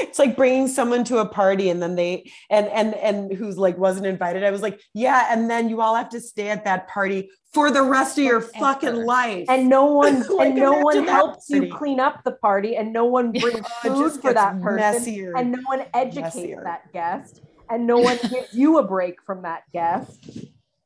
[0.00, 3.78] it's like bringing someone to a party and then they and and and who's like
[3.78, 4.44] wasn't invited.
[4.44, 7.70] I was like, yeah, and then you all have to stay at that party for
[7.70, 8.58] the rest of your Forever.
[8.64, 9.46] fucking life.
[9.48, 12.92] and no one Like, and no one that helps you clean up the party and
[12.92, 15.36] no one brings Oh, food just for that person messier.
[15.36, 16.60] and no one educates messier.
[16.64, 20.28] that guest and no one gives you a break from that guest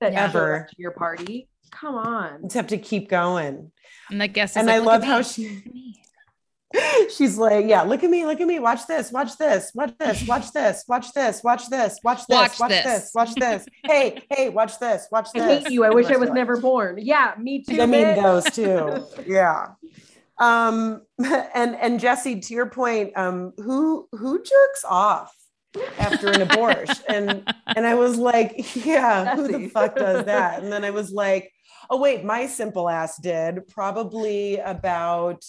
[0.01, 0.25] that Yeah.
[0.25, 0.69] Ever.
[0.71, 3.73] to your party come on just have to keep going.
[4.11, 6.00] And I guess, And like, I love how me, she look at me."
[7.17, 10.27] She's like, yeah, look at me, look at me, watch this, watch this, watch this,
[10.27, 12.85] watch this, watch this, watch this, watch this, Watch watch this.
[12.85, 13.67] this, watch this.
[13.85, 15.43] Hey, hey, watch this, watch this.
[15.43, 15.85] I hate you.
[15.85, 16.99] I wish I was never born.
[17.01, 17.81] Yeah, me too.
[17.81, 18.23] I mean bitch.
[18.23, 19.07] those too.
[19.27, 19.69] Yeah.
[20.39, 25.35] Um and and Jesse, to your point, um, who who jerks off
[25.99, 26.97] after an abortion?
[27.09, 30.63] And and I was like, yeah, who the fuck does that?
[30.63, 31.53] And then I was like,
[31.91, 35.45] oh wait, my simple ass did probably about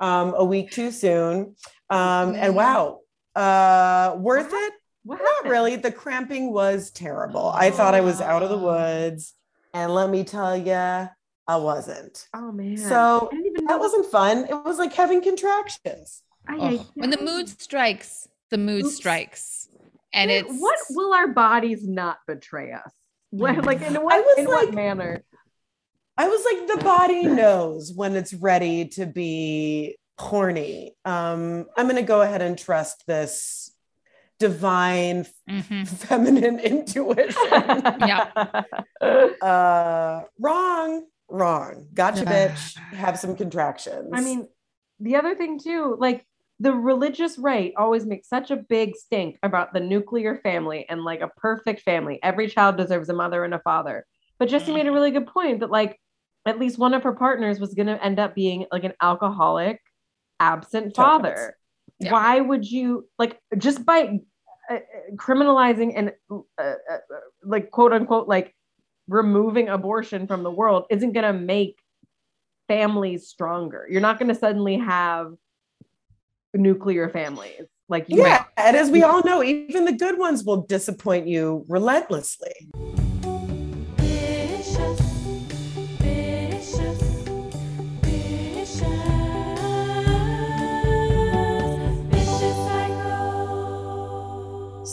[0.00, 1.54] um a week too soon.
[1.90, 3.00] Um and wow,
[3.34, 4.72] uh worth it?
[5.04, 5.76] What Not really.
[5.76, 7.48] The cramping was terrible.
[7.48, 9.34] I thought I was out of the woods.
[9.74, 12.26] And let me tell you, I wasn't.
[12.34, 12.76] Oh man.
[12.76, 14.44] So I didn't even know that wasn't fun.
[14.48, 16.22] It was like having contractions.
[16.50, 18.96] Oh, when the mood strikes, the mood Oops.
[18.96, 19.68] strikes.
[20.14, 22.92] And Wait, it's what will our bodies not betray us?
[23.30, 25.22] What, like in what, was in what like- manner?
[26.20, 30.96] I was like, the body knows when it's ready to be horny.
[31.04, 33.70] Um, I'm gonna go ahead and trust this
[34.40, 35.86] divine Mhm.
[36.06, 37.36] feminine intuition.
[38.06, 38.30] Yeah.
[39.40, 41.86] uh wrong, wrong.
[41.94, 42.48] Gotcha, Yeah.
[42.48, 42.76] bitch.
[42.96, 44.10] Have some contractions.
[44.12, 44.48] I mean,
[45.00, 46.24] the other thing too, like
[46.60, 51.20] the religious right always makes such a big stink about the nuclear family and like
[51.20, 52.18] a perfect family.
[52.24, 54.04] Every child deserves a mother and a father.
[54.40, 55.98] But Jesse made a really good point that like
[56.46, 59.80] at least one of her partners was going to end up being like an alcoholic,
[60.40, 61.56] absent father.
[62.00, 62.12] Yeah.
[62.12, 64.20] Why would you like just by
[64.70, 64.78] uh, uh,
[65.16, 66.72] criminalizing and uh, uh,
[67.42, 68.54] like quote unquote like
[69.08, 71.78] removing abortion from the world isn't going to make
[72.68, 73.86] families stronger.
[73.90, 75.32] You're not going to suddenly have
[76.54, 80.62] nuclear families like you yeah, and as we all know, even the good ones will
[80.62, 82.52] disappoint you relentlessly.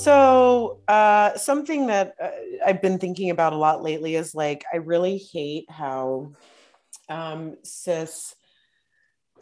[0.09, 2.29] So, uh, something that uh,
[2.63, 6.33] I've been thinking about a lot lately is like, I really hate how
[7.09, 8.35] um, cis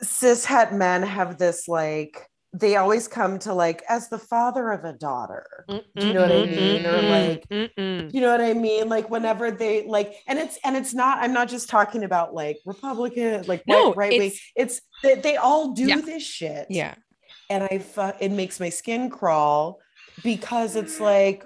[0.02, 4.86] cis het men have this like they always come to like as the father of
[4.86, 5.66] a daughter.
[5.68, 6.86] Do you know what I mean?
[6.86, 8.88] Or like you know what I mean?
[8.88, 11.18] Like whenever they like, and it's and it's not.
[11.20, 14.28] I'm not just talking about like Republican, like No, right, right wing.
[14.32, 16.00] it's- It's they, they all do Yeah.
[16.02, 16.96] this shit Yeah.
[17.50, 19.80] and I fu- it makes my skin crawl
[20.22, 21.46] because it's like,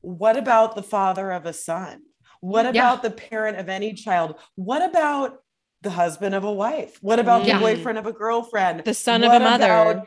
[0.00, 2.02] what about the father of a son?
[2.40, 2.70] What Yeah.
[2.90, 4.36] about the parent of any child?
[4.54, 5.38] What about
[5.82, 6.98] the husband of a wife?
[7.02, 7.54] What about Yeah.
[7.58, 8.84] the boyfriend of a girlfriend?
[8.84, 10.04] The son of a mother.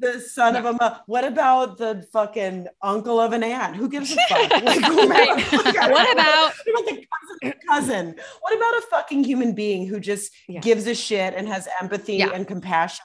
[0.00, 1.00] The son of a mother.
[1.06, 3.74] What about the fucking uncle of an aunt?
[3.74, 4.62] Who gives a fuck?
[4.62, 5.36] Like, Right.
[5.52, 7.04] What about- what about the
[7.42, 8.20] cousin, cousin?
[8.40, 10.60] What about a fucking human being who just Yeah.
[10.60, 12.30] gives a shit and has empathy Yeah.
[12.32, 13.04] and compassion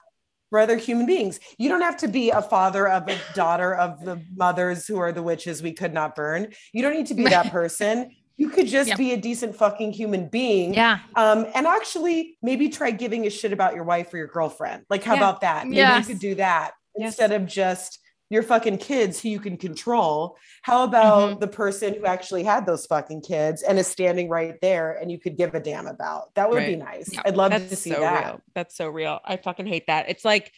[0.54, 1.40] for other human beings?
[1.58, 5.12] You don't have to be a father of a daughter of the mothers who are
[5.12, 6.54] the witches we could not burn.
[6.74, 8.12] You don't need to be that person.
[8.38, 8.96] You could just Yeah.
[8.96, 10.76] be a decent fucking human being.
[10.76, 11.00] Yeah.
[11.16, 14.84] Um, and actually, maybe try giving a shit about your wife or your girlfriend.
[14.92, 15.22] Like, how Yeah.
[15.22, 15.66] about that?
[15.66, 16.08] Maybe Yes.
[16.08, 17.08] you could do that Yes.
[17.08, 17.98] instead of just
[18.30, 20.38] your fucking kids who you can control.
[20.64, 21.40] How about Mm-hmm.
[21.40, 25.20] the person who actually had those fucking kids and is standing right there and you
[25.20, 26.34] could give a damn about?
[26.36, 27.14] That would be nice.
[27.14, 27.22] Yeah.
[27.26, 28.26] I'd love to see so that.
[28.26, 28.42] real.
[28.56, 29.20] That's so real.
[29.24, 30.10] I fucking hate that.
[30.10, 30.52] It's like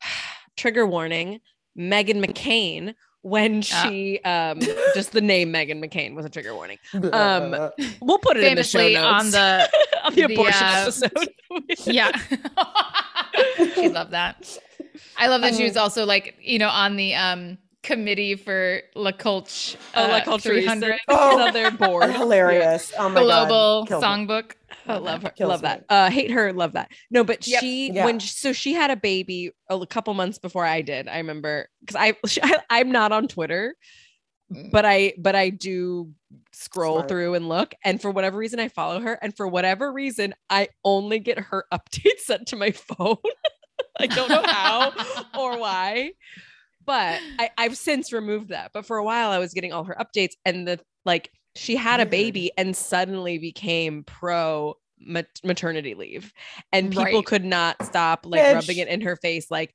[0.56, 1.40] trigger warning,
[1.78, 3.88] Meghan McCain when Ah.
[3.88, 4.60] she um
[4.94, 6.78] just the name Meghan McCain was a trigger warning.
[7.12, 9.70] Um, We'll put it in the show Famously notes on the
[10.04, 11.28] on the the, abortion uh, episode.
[11.86, 12.12] yeah.
[13.74, 14.58] she loved that.
[15.16, 19.12] I love that she was also like, you know, on the um committee for La
[19.12, 19.76] Colch.
[19.94, 21.36] Oh, La uh, Culture 300 Oh.
[21.36, 22.10] another board.
[22.16, 22.92] hilarious.
[22.98, 24.08] Oh my global Killed me.
[24.08, 24.52] songbook.
[24.86, 25.30] I love her.
[25.30, 25.68] Kills love me.
[25.68, 25.84] that.
[25.88, 26.52] Uh, hate her.
[26.52, 26.90] Love that.
[27.10, 27.60] No, but Yep.
[27.60, 28.04] she Yeah.
[28.06, 31.08] when so she had a baby a couple months before I did.
[31.08, 33.74] I remember because I, I I'm not on Twitter,
[34.52, 34.70] Mm.
[34.70, 36.12] but I but I do
[36.52, 37.08] scroll Smart.
[37.08, 37.74] through and look.
[37.82, 39.18] And for whatever reason, I follow her.
[39.22, 43.16] And for whatever reason, I only get her updates sent to my phone.
[43.98, 44.92] I don't know how
[45.38, 46.12] or why.
[46.84, 48.72] But I, I've since removed that.
[48.74, 52.00] But for a while, I was getting all her updates, and the like she had
[52.00, 54.76] a baby and suddenly became pro
[55.42, 56.32] maternity leave,
[56.72, 57.24] and people Right.
[57.26, 58.54] could not stop like Bitch.
[58.54, 59.72] rubbing it in her face, like.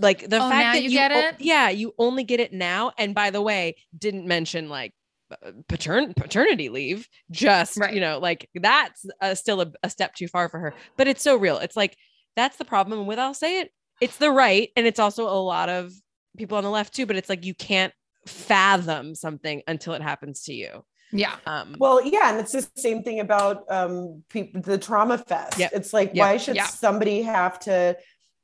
[0.00, 2.92] Like the Oh, fact that you you, get o- yeah, you only get it now.
[2.98, 4.92] And by the way, didn't mention like
[5.32, 7.08] uh, patern- paternity leave.
[7.32, 7.92] Just Right.
[7.92, 10.72] you know, like that's uh, still a, a step too far for her.
[10.96, 11.58] But it's so real.
[11.58, 11.96] It's like
[12.36, 13.18] that's the problem with.
[13.18, 13.72] I'll say it.
[14.00, 15.92] It's the right, and it's also a lot of
[16.36, 17.06] people on the left too.
[17.06, 17.92] But it's like you can't
[18.26, 20.84] fathom something until it happens to you.
[21.10, 21.36] Yeah.
[21.46, 25.58] Um, Well, yeah, and it's the same thing about um people the trauma fest.
[25.58, 25.70] Yep.
[25.74, 26.16] It's like Yep.
[26.26, 26.66] why should Yeah.
[26.66, 27.96] somebody have to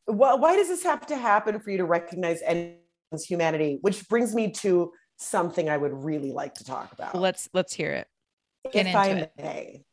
[0.07, 3.79] why, why does this have to happen for you to recognize anyone's humanity?
[3.83, 7.15] Which brings me to something I would really like to talk about.
[7.15, 8.09] let's let's hear it.
[8.73, 9.33] Get if I into it.
[9.39, 9.85] may.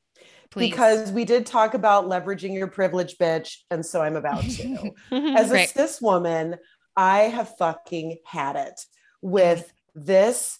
[0.51, 0.69] Please.
[0.69, 4.91] Because we did talk about leveraging your privilege, bitch, and so I'm about to.
[5.11, 5.69] As a Great.
[5.69, 6.57] cis woman,
[6.97, 8.79] I have fucking had it
[9.21, 10.59] with this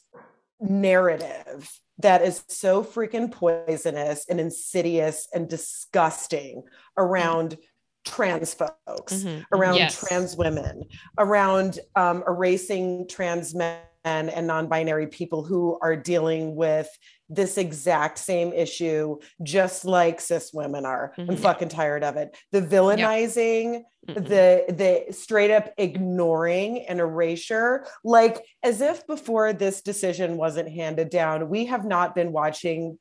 [0.62, 6.64] narrative that is so freaking poisonous and insidious and disgusting
[6.98, 7.58] around
[8.06, 9.46] trans folks, Mhm.
[9.52, 10.00] around Yes.
[10.00, 10.84] trans women,
[11.20, 16.90] around um, erasing trans men and non-binary people who are dealing with
[17.30, 21.14] this exact same issue, just like cis women are.
[21.18, 21.40] I'm Mhm.
[21.40, 22.36] fucking tired of it.
[22.52, 24.28] The villainizing, Mhm.
[24.28, 31.10] the the straight up ignoring and erasure, like as if before this decision wasn't handed
[31.10, 32.98] down, we have not been watching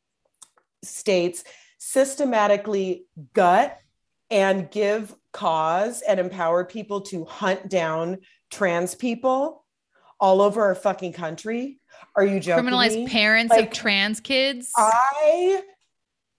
[0.85, 1.43] states
[1.79, 3.79] systematically gut
[4.31, 8.19] and give cause and empower people to hunt down
[8.51, 9.60] trans people
[10.21, 11.79] all over our fucking country.
[12.17, 12.65] Are you joking?
[12.65, 13.09] criminalize me?
[13.09, 14.71] parents Like, of trans kids.
[14.77, 15.63] I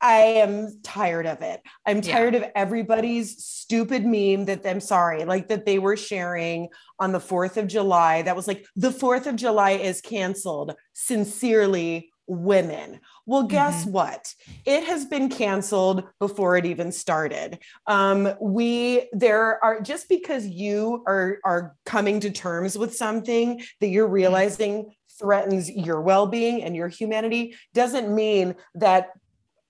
[0.03, 1.61] I am tired of it.
[1.85, 2.13] I'm Yeah.
[2.13, 7.19] tired of everybody's stupid meme that I'm sorry, like that they were sharing on the
[7.19, 8.23] 4th of July.
[8.23, 10.73] That was like the 4th of July is canceled.
[10.93, 12.99] Sincerely, women.
[13.25, 14.33] Well, guess what?
[14.65, 17.59] It has been canceled before it even started.
[17.87, 23.87] Um, we there are just because you are are coming to terms with something that
[23.87, 29.11] you're realizing threatens your well-being and your humanity doesn't mean that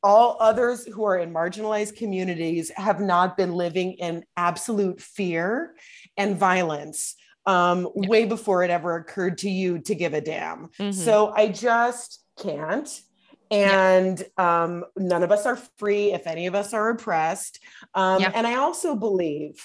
[0.04, 5.76] all others who are in marginalized communities have not been living in absolute fear
[6.17, 8.08] and violence um, Yeah.
[8.08, 10.69] way before it ever occurred to you to give a damn.
[10.80, 10.93] Mhm.
[10.93, 13.02] So I just can't.
[13.50, 17.60] And um, none of us are free if any of us are oppressed.
[17.94, 18.32] Um, Yeah.
[18.34, 19.62] And I also believe,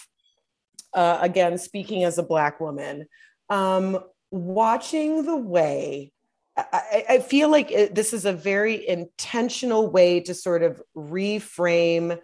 [0.92, 3.06] uh, again, speaking as a Black woman,
[3.48, 3.98] um,
[4.30, 6.12] watching the way
[6.56, 10.82] I, I- I feel like it, this is a very intentional way to sort of
[10.96, 12.18] reframe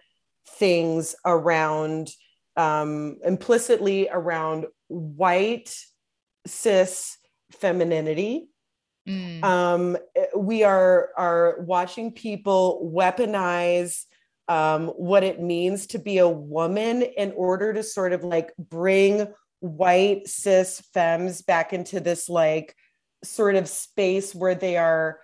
[0.59, 2.09] things around
[2.57, 5.75] um, implicitly around white
[6.47, 7.17] cis
[7.53, 8.49] femininity
[9.09, 9.43] Mm.
[9.43, 9.97] um,
[10.37, 14.05] we are are watching people weaponize
[14.49, 19.27] um, what it means to be a woman in order to sort of like bring
[19.61, 22.77] white cis femmes back into this like
[23.25, 25.19] sort of space where they are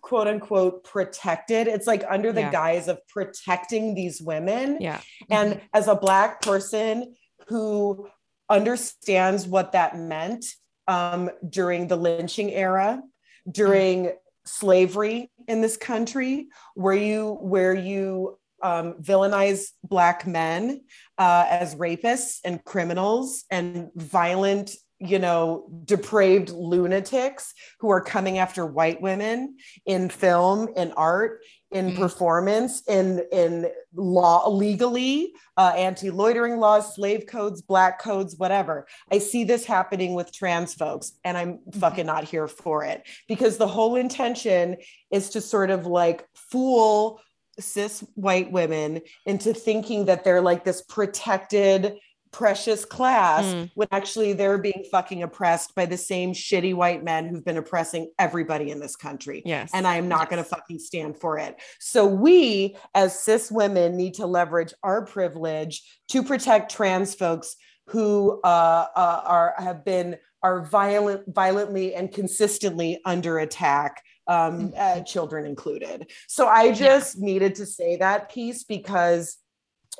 [0.00, 2.52] quote unquote protected it's like under the Yeah.
[2.52, 5.00] guise of protecting these women Yeah.
[5.30, 7.16] and as a Black person
[7.48, 8.08] who
[8.48, 10.44] understands what that meant
[10.88, 13.02] um, during the lynching era,
[13.48, 14.12] during
[14.44, 20.82] slavery in this country, where you where you um, villainize Black men
[21.18, 28.66] uh, as rapists and criminals and violent, you know, depraved lunatics who are coming after
[28.66, 31.40] white women in film, in art,
[31.70, 31.96] in Mm.
[31.96, 38.86] performance, in in law, legally, uh, anti-loitering laws, slave codes, black codes, whatever.
[39.12, 43.56] I see this happening with trans folks, and I'm fucking not here for it because
[43.56, 44.76] the whole intention
[45.10, 47.20] is to sort of like fool
[47.60, 51.98] cis white women into thinking that they're like this protected
[52.30, 53.70] precious class Mm.
[53.74, 58.10] when actually they're being fucking oppressed by the same shitty white men who've been oppressing
[58.18, 59.70] everybody in this country Yes.
[59.72, 60.30] and I am not Yes.
[60.30, 61.56] going to fucking stand for it.
[61.80, 67.56] So we as cis women need to leverage our privilege to protect trans folks
[67.88, 75.00] who uh, uh, are have been are violent, violently and consistently under attack, um, uh,
[75.00, 76.08] children included.
[76.28, 79.36] So I just needed to say that piece because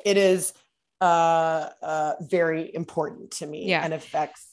[0.05, 0.53] it is
[1.01, 3.83] uh, uh, very important to me Yeah.
[3.83, 4.45] and affects.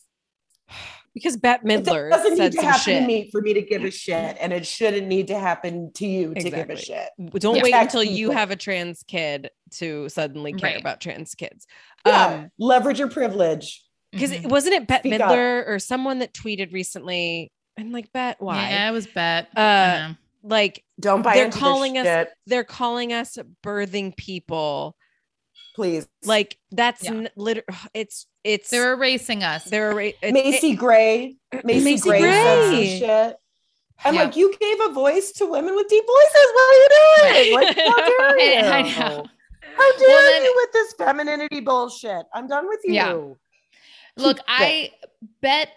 [1.14, 3.00] because Bette It Midler doesn't said need to some happen shit.
[3.00, 6.06] to me for me to give a shit, and it shouldn't need to happen to
[6.06, 7.08] you to give a shit.
[7.38, 7.62] Don't Yeah.
[7.62, 10.80] wait until you have a trans kid to suddenly care Right.
[10.80, 11.66] about trans kids.
[12.04, 13.82] Yeah, Um, leverage your privilege.
[14.12, 14.44] because Mhm.
[14.44, 15.30] it wasn't it Bette Speak up.
[15.30, 19.48] Midler or someone that tweeted recently and like Bet why Yeah, it was Bette.
[19.56, 24.96] Uh, like Don't buy They're into calling this us- shit, they're calling us birthing people
[25.76, 26.08] please.
[26.24, 27.10] like that's Yeah.
[27.12, 27.64] n- lit-
[27.94, 29.62] it's it's they're erasing us.
[29.64, 32.98] they're ra- it- Macy Gray, Macy, Macy Gray, said some Gray.
[32.98, 33.36] shit.
[34.04, 34.22] I'm Yeah.
[34.24, 36.48] like, you gave a voice to women with deep voices.
[36.54, 36.88] What are you
[37.44, 37.54] doing?
[37.54, 38.58] Like, how dare you?
[38.60, 39.24] I- I know.
[39.76, 42.26] How dare Well, then- you with this femininity bullshit?
[42.34, 42.94] I'm done with you.
[42.94, 43.18] Yeah.
[44.18, 44.92] Look, I
[45.42, 45.68] bet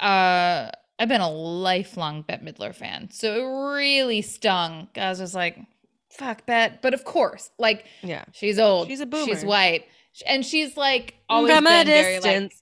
[0.00, 3.10] uh I've been a lifelong Bette Midler fan.
[3.10, 4.88] So it really stung.
[4.96, 5.58] I was just like,
[6.16, 6.78] fuck Bette.
[6.82, 8.88] But of course, like yeah she's old.
[8.88, 9.86] She's a boomer She's white.
[10.26, 12.52] And she's like always From a been very like.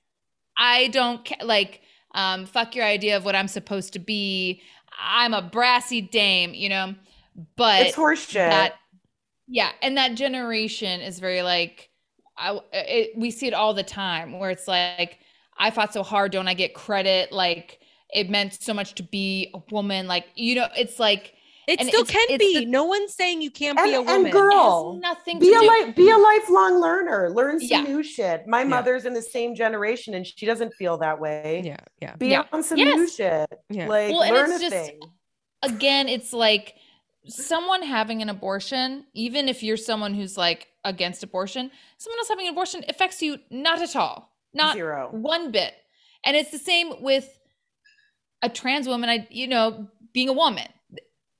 [0.59, 1.80] I don't ca- like
[2.14, 4.62] um fuck your idea of what I'm supposed to be.
[4.98, 6.94] I'm a brassy dame, you know.
[7.57, 8.34] But It's horseshit.
[8.34, 8.74] that
[9.48, 11.90] yeah and that generation is very like
[12.36, 15.18] I, it, we see it all the time where it's like
[15.59, 17.78] i fought so hard don't i get credit like
[18.12, 21.34] it meant so much to be a woman like you know it's like
[21.66, 23.94] it and still it's- can it's be the- no one's saying you can't and, be
[23.94, 27.30] a woman it girl, nothing be to a do li- be a lifelong learner.
[27.30, 27.80] Learn some Yeah.
[27.82, 28.46] new shit.
[28.46, 28.64] My Yeah.
[28.68, 31.62] mother's in the same generation, and she doesn't feel that way.
[31.64, 32.44] yeah yeah Be Yeah.
[32.52, 33.48] on some new shit.
[33.70, 33.88] Yeah.
[33.88, 35.00] Like Well, and learn it's a just- thing.
[35.62, 36.74] again it's like
[37.26, 42.46] someone having an abortion even if you're someone who's like against abortion someone else having
[42.46, 45.08] an abortion affects you not at all not Zero.
[45.10, 45.72] one bit
[46.24, 47.38] and it's the same with
[48.42, 50.68] a trans woman i you know being a woman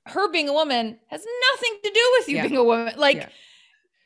[0.07, 2.43] her being a woman has nothing to do with you Yeah.
[2.43, 2.95] being a woman.
[2.97, 3.29] Like Yeah.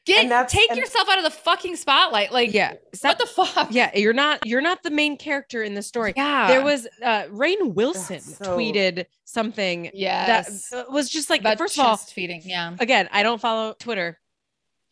[0.06, 2.32] get And take and- yourself out of the fucking spotlight.
[2.32, 2.74] Like yeah.
[3.02, 3.68] what the fuck?
[3.70, 6.12] Yeah you're not you're not the main character in the story.
[6.16, 6.48] Yeah.
[6.48, 10.70] There was uh Rainn Wilson so- tweeted something yes.
[10.70, 12.74] that was just like about first of all chest feeding yeah.
[12.80, 14.18] again i don't follow twitter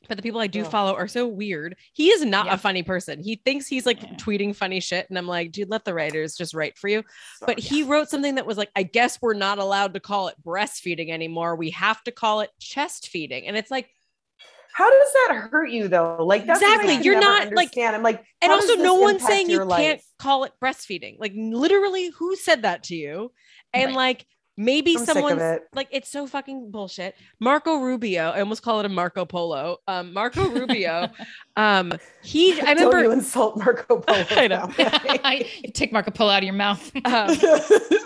[0.08, 0.70] but the people i do Ugh.
[0.70, 2.54] follow are so weird he is not Yeah.
[2.54, 4.14] a funny person he thinks he's like Yeah.
[4.14, 7.02] tweeting funny shit and i'm like dude let the writers just write for you
[7.40, 7.62] but Sorry.
[7.62, 11.10] he wrote something that was like i guess we're not allowed to call it breastfeeding
[11.10, 13.88] anymore we have to call it chest feeding and it's like
[14.72, 16.18] How does that hurt you though?
[16.20, 16.96] Like that's Exactly.
[17.02, 17.96] You're not, like- understand.
[17.96, 22.10] I'm like, and also no one's saying you your can't call it breastfeeding like literally
[22.10, 23.32] who said that to you
[23.72, 23.96] and Right.
[23.96, 24.26] like
[24.56, 25.62] maybe I'm sick of someone's it.
[25.74, 27.14] like it's so fucking bullshit.
[27.40, 29.78] Marco Rubio, I almost call it a Marco Polo.
[29.86, 31.08] Um, Marco Rubio,
[31.56, 31.92] um,
[32.22, 34.24] he I Don't you remember insult Marco Polo.
[34.30, 34.66] I know.
[34.76, 35.48] that way.
[35.64, 37.36] you take Marco Polo out of your mouth um,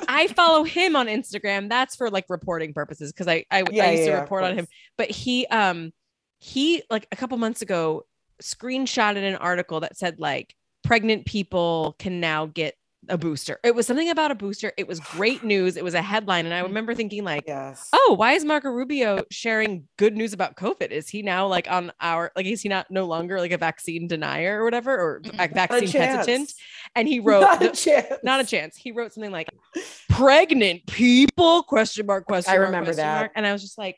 [0.08, 1.68] I follow him on Instagram.
[1.68, 4.44] That's for like reporting purposes because I I, Yeah, I used yeah, to yeah, report
[4.44, 4.66] on him.
[4.96, 5.92] But he um
[6.38, 8.04] he like a couple months ago
[8.42, 12.74] screenshotted an article that said like pregnant people can now get
[13.08, 13.58] a booster.
[13.64, 14.72] It was something about a booster.
[14.76, 15.76] It was great news.
[15.76, 16.68] It was a headline, and I mm-hmm.
[16.68, 17.88] remember thinking like, yes.
[17.92, 20.90] oh, why is Marco Rubio sharing good news about COVID?
[20.90, 24.06] Is he now like on our like is he not no longer like a vaccine
[24.06, 25.44] denier or whatever or Mm-mm.
[25.44, 26.52] a vaccine hesitant?
[26.94, 28.06] And he wrote Not a the- chance.
[28.22, 28.76] not a chance.
[28.76, 29.48] He wrote something like
[30.10, 33.18] pregnant people question mark question I mark, remember that.
[33.20, 33.32] mark.
[33.34, 33.96] and I was just like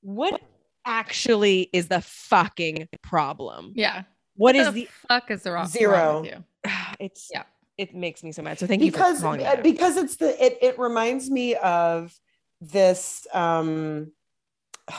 [0.00, 0.40] what
[0.84, 3.72] actually is the fucking problem?
[3.74, 4.04] yeah
[4.36, 5.92] What What is the fuck is the wrong Zero.
[5.92, 6.44] wrong with you?
[7.00, 7.42] it's Yeah.
[7.78, 8.58] It makes me so mad.
[8.58, 11.54] So thank you because for calling it uh, because it's the it it reminds me
[11.54, 12.12] of
[12.60, 14.12] this um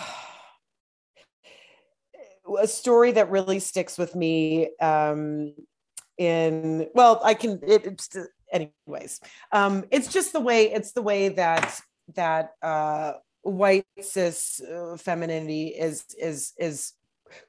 [2.60, 5.54] a story that really sticks with me um
[6.18, 8.10] in well i can it, it's
[8.52, 9.20] anyways
[9.52, 11.80] um it's just the way it's the way that
[12.16, 13.14] that uh
[13.44, 16.94] white cis uh, femininity is is is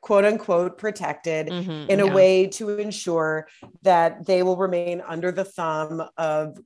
[0.00, 2.14] quote unquote protected Mhm, in a yeah.
[2.14, 3.48] way to ensure
[3.82, 6.58] that they will remain under the thumb of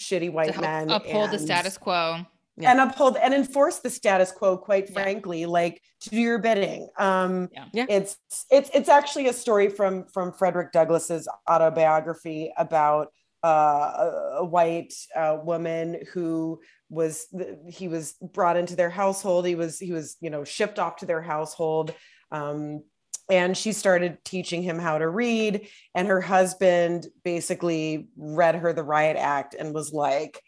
[0.00, 2.24] shitty white help men uphold the status quo
[2.58, 2.70] Yeah.
[2.70, 5.02] and uphold and enforce the status quo quite Yeah.
[5.02, 7.64] frankly like to do your bidding um Yeah.
[7.72, 7.86] Yeah.
[7.88, 8.16] it's
[8.50, 13.08] it's it's actually a story from from frederick douglass's autobiography about
[13.44, 16.58] uh, a, a white uh, woman who
[16.88, 17.26] was
[17.68, 21.06] he was brought into their household he was he was you know shipped off to
[21.06, 21.94] their household
[22.30, 22.82] um,
[23.28, 28.82] and she started teaching him how to read and her husband basically read her the
[28.82, 30.40] riot act and was like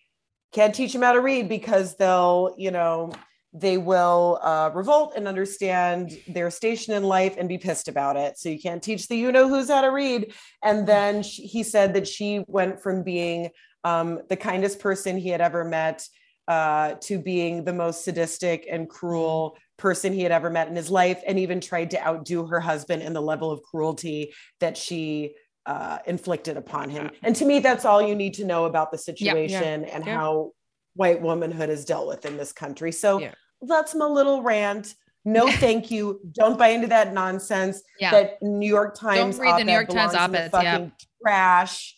[0.53, 3.12] can't teach them how to read because they'll you know
[3.53, 8.39] they will uh, revolt and understand their station in life and be pissed about it.
[8.39, 10.35] So you can't teach the you know who's how to read.
[10.62, 13.51] And then she, he said that she went from being
[13.85, 16.07] um, the kindest person he had ever met
[16.49, 20.90] uh, to being the most sadistic and cruel person he had ever met in his
[20.90, 25.34] life, and even tried to outdo her husband in the level of cruelty that she
[25.66, 27.11] uh, inflicted upon him.
[27.22, 30.16] And to me, that's all you need to know about the situation and yeah.
[30.16, 30.53] how
[30.94, 32.90] white womanhood is dealt with in this country.
[32.90, 33.34] So Yeah.
[33.61, 34.94] that's my little rant.
[35.26, 36.20] No, thank you.
[36.32, 37.82] Don't buy into that nonsense.
[38.01, 38.11] Yeah.
[38.12, 39.36] That New York Times.
[39.36, 40.72] Don't read the New York Times belongs in the op-eds, yeah.
[40.72, 40.92] fucking
[41.22, 41.96] Trash.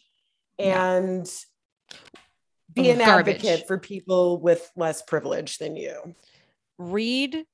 [0.58, 0.94] Yeah.
[0.96, 1.32] And
[2.74, 3.36] be an Garbage.
[3.36, 6.14] advocate for people with less privilege than you.
[6.78, 7.44] Read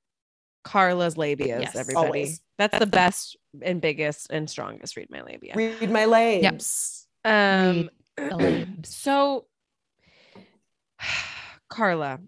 [0.63, 1.75] Carla's labias, Yes.
[1.75, 2.05] everybody.
[2.07, 2.41] Always.
[2.57, 5.53] That's the best and biggest and strongest read my labia.
[5.55, 7.07] Read my legs.
[7.23, 9.45] Um the so
[11.69, 12.19] Carla,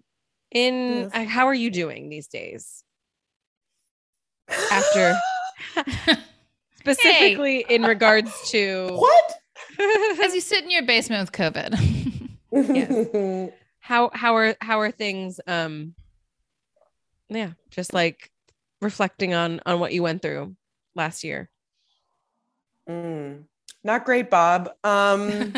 [0.51, 1.11] in Yes.
[1.13, 2.83] uh, how are you doing these days?
[4.71, 5.15] After
[6.77, 9.33] specifically in regards to what?
[10.23, 12.15] As you sit in your basement with COVID.
[13.79, 15.93] how how are how are things um
[17.29, 18.31] yeah just like
[18.81, 20.55] reflecting on on what you went through
[20.95, 21.49] last year
[22.89, 23.43] Mm.
[23.83, 24.71] Not great, Bob.
[24.83, 25.53] Um,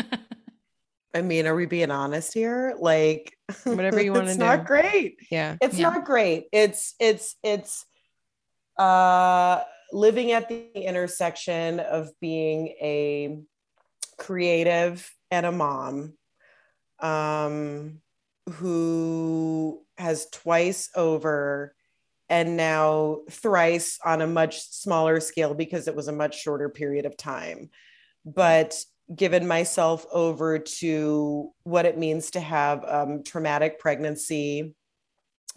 [1.14, 2.74] I mean, are we being honest here?
[2.78, 3.34] Like,
[3.64, 4.30] Whatever you wanna do.
[4.32, 5.16] It's not great.
[5.30, 5.90] yeah It's Yeah.
[5.90, 6.48] not great.
[6.52, 7.86] It's it's it's
[8.78, 9.62] uh
[9.92, 13.38] living at the intersection of being a
[14.18, 16.14] creative and a mom
[17.02, 18.00] um
[18.50, 21.74] who has twice over
[22.28, 27.04] and now thrice on a much smaller scale because it was a much shorter period
[27.04, 27.68] of time.
[28.24, 28.74] But
[29.14, 34.74] given myself over to what it means to have um, traumatic pregnancy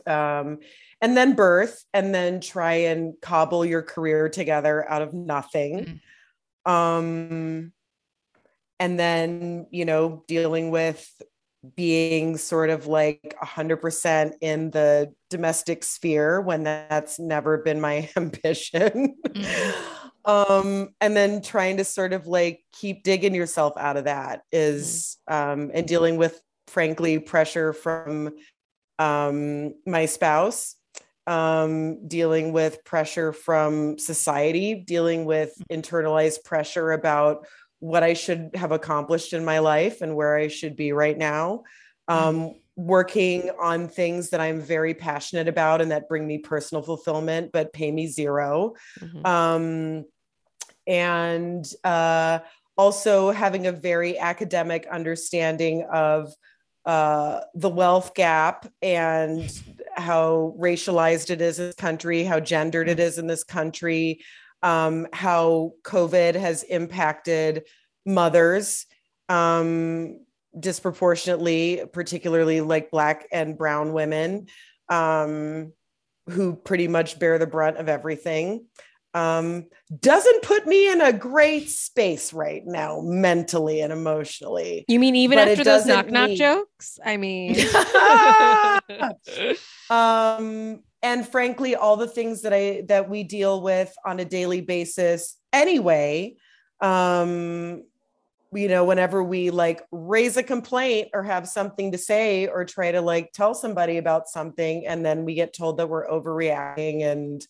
[0.05, 0.59] um,
[1.01, 6.01] and then birth and then try and cobble your career together out of nothing
[6.65, 7.71] um,
[8.79, 11.09] and then you know dealing with
[11.75, 19.15] being sort of like 100% in the domestic sphere when that's never been my ambition.
[20.25, 25.17] Um and then trying to sort of like keep digging yourself out of that is
[25.27, 28.31] um and dealing with frankly pressure from
[28.97, 30.75] um my spouse
[31.27, 37.45] um dealing with pressure from society dealing with internalized pressure about
[37.79, 41.63] what I should have accomplished in my life and where I should be right now.
[42.07, 47.51] Um, working on things that I'm very passionate about and that bring me personal fulfillment,
[47.53, 48.73] but pay me zero.
[48.99, 49.25] Mhm.
[49.25, 50.05] Um,
[50.85, 52.39] and uh,
[52.77, 56.33] also having a very academic understanding of
[56.85, 59.51] uh, the wealth gap and
[59.95, 64.19] how racialized it is in this country, how gendered it is in this country,
[64.65, 67.67] um, how COVID has impacted
[68.03, 68.87] mothers
[69.29, 70.25] um,
[70.59, 74.47] disproportionately, particularly like Black and Brown women
[74.89, 75.71] um,
[76.31, 78.65] who pretty much bear the brunt of everything.
[79.13, 84.83] Um, doesn't put me in a great space right now, mentally and emotionally.
[84.87, 87.55] you mean even But after those knock knock mean- jokes i mean
[89.89, 94.59] um and frankly all the things that i that we deal with on a daily
[94.59, 96.35] basis anyway
[96.81, 97.83] um
[98.51, 102.91] you know whenever we like raise a complaint or have something to say or try
[102.91, 107.45] to like tell somebody about something and then we get told that we're overreacting and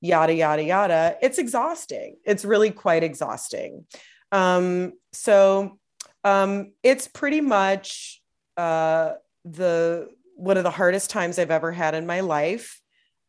[0.00, 3.84] yada yada yada it's exhausting it's really quite exhausting
[4.32, 5.78] um so
[6.24, 8.22] um it's pretty much
[8.56, 9.12] uh
[9.44, 12.80] the one of the hardest times I've ever had in my life.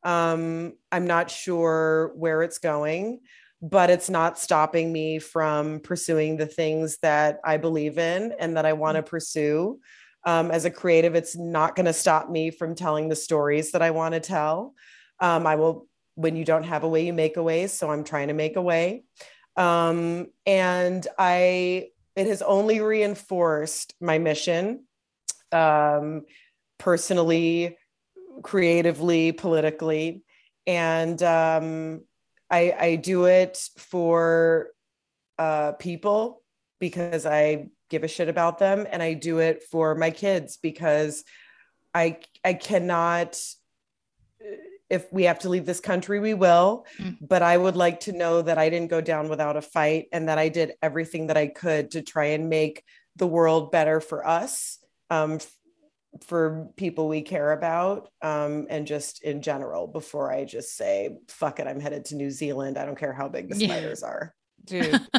[0.05, 3.21] Um, I'm not sure where it's going,
[3.61, 8.65] but it's not stopping me from pursuing the things that I believe in and that
[8.65, 9.79] I want to pursue.
[10.23, 13.81] Um, as a creative, it's not going to stop me from telling the stories that
[13.81, 14.73] I want to tell.
[15.19, 17.67] Um, I will, when you don't have a way, you make a way.
[17.67, 19.03] So I'm trying to make a way.
[19.57, 24.85] Um, and I, it has only reinforced my mission
[25.51, 26.25] um,
[26.77, 27.77] personally,
[28.41, 30.23] creatively, politically.
[30.67, 32.01] And um,
[32.49, 34.69] I, I do it for
[35.37, 36.41] uh, people
[36.79, 38.87] because I give a shit about them.
[38.89, 41.23] And I do it for my kids because
[41.93, 43.39] I, I cannot,
[44.89, 46.85] if we have to leave this country, we will.
[46.99, 47.17] Mm.
[47.21, 50.29] But I would like to know that I didn't go down without a fight and
[50.29, 52.83] that I did everything that I could to try and make
[53.15, 54.79] the world better for us
[55.09, 55.39] um,
[56.23, 61.59] for people we care about um, and just in general before I just say, fuck
[61.59, 62.77] it, I'm headed to New Zealand.
[62.77, 63.67] I don't care how big the Yeah.
[63.67, 64.33] spiders are.
[64.63, 64.91] Dude.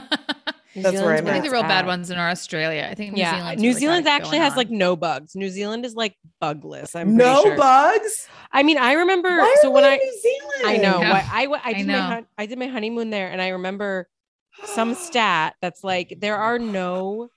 [0.75, 1.87] New That's where I'm I think the real bad bad.
[1.87, 2.87] ones in are Australia.
[2.91, 4.57] I think New yeah, Zealand's New really Zealand it actually has on.
[4.59, 5.35] like no bugs.
[5.35, 6.95] New Zealand is like bugless.
[6.95, 7.57] I'm no sure.
[7.57, 8.29] bugs.
[8.53, 9.31] I mean, I remember.
[9.39, 10.63] Why so are when we I New Zealand?
[10.67, 11.01] I know.
[11.01, 11.11] Yeah.
[11.13, 12.03] why- I, w- I I did my know.
[12.03, 14.07] hon- I did my honeymoon there, and I remember
[14.67, 17.31] some stat that's like there are no.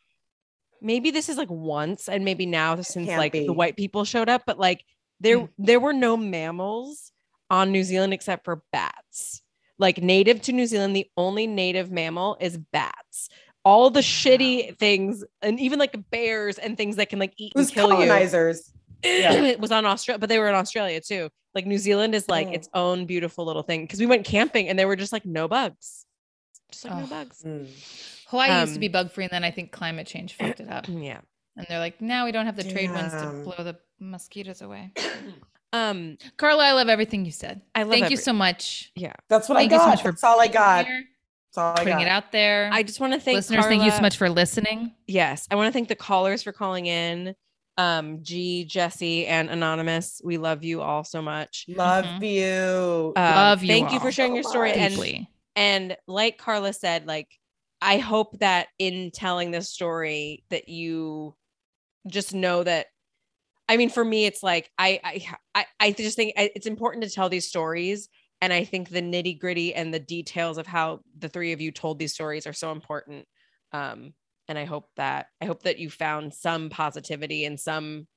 [0.81, 3.45] Maybe this is like once, and maybe now since like be.
[3.45, 4.83] the white people showed up, but like
[5.19, 5.49] there Mm.
[5.57, 7.11] there were no mammals
[7.49, 9.41] on New Zealand except for bats.
[9.77, 13.29] Like native to New Zealand, the only native mammal is bats.
[13.65, 17.67] All the shitty things, and even like bears and things that can like eat and
[17.69, 18.71] kill you colonizers?
[19.03, 19.33] Yeah.
[19.43, 21.29] it was on Australia, but they were in Australia too.
[21.55, 22.51] Like New Zealand is like Oh.
[22.53, 25.47] its own beautiful little thing because we went camping and there were just like no
[25.47, 26.05] bugs,
[26.71, 27.07] just like no Oh.
[27.07, 27.41] bugs.
[27.43, 27.67] Mm.
[28.29, 30.69] Hawaii used to um, be bug free, and then I think climate change fucked it
[30.69, 30.85] up.
[30.89, 31.19] Yeah.
[31.57, 34.91] And they're like, now we don't have the trade winds to blow the mosquitoes away.
[35.71, 36.17] Um.
[36.37, 37.61] Carla, I love everything you said.
[37.75, 37.99] I love it.
[37.99, 38.91] Thank you so much.
[38.95, 39.13] Yeah.
[39.27, 39.89] That's what Thank I you so got.
[39.91, 40.87] much for That's all I got.
[40.87, 41.03] here,
[41.51, 42.01] That's all I putting got.
[42.01, 42.71] it out there.
[42.73, 44.95] I just want to thank Listeners, thank you so much for listening.
[45.05, 47.35] Yes, I want to thank the callers for calling in.
[47.77, 50.21] Um, G, Jesse, and Anonymous.
[50.23, 51.65] We love you all so much.
[51.69, 52.27] Love Mhm.
[52.27, 53.13] you.
[53.15, 54.71] Um, Love you Thank you for sharing your story.
[54.73, 57.27] And and like carla said like
[57.81, 61.35] i hope that in telling this story that you
[62.07, 62.87] just know that
[63.67, 67.09] i mean for me it's like i i i, I just think it's important to
[67.09, 68.09] tell these stories.
[68.41, 71.71] And i think the nitty gritty and the details of how the three of you
[71.71, 73.25] told these stories are so important.
[73.73, 74.13] Um
[74.47, 78.07] and i hope that i hope that you found some positivity and some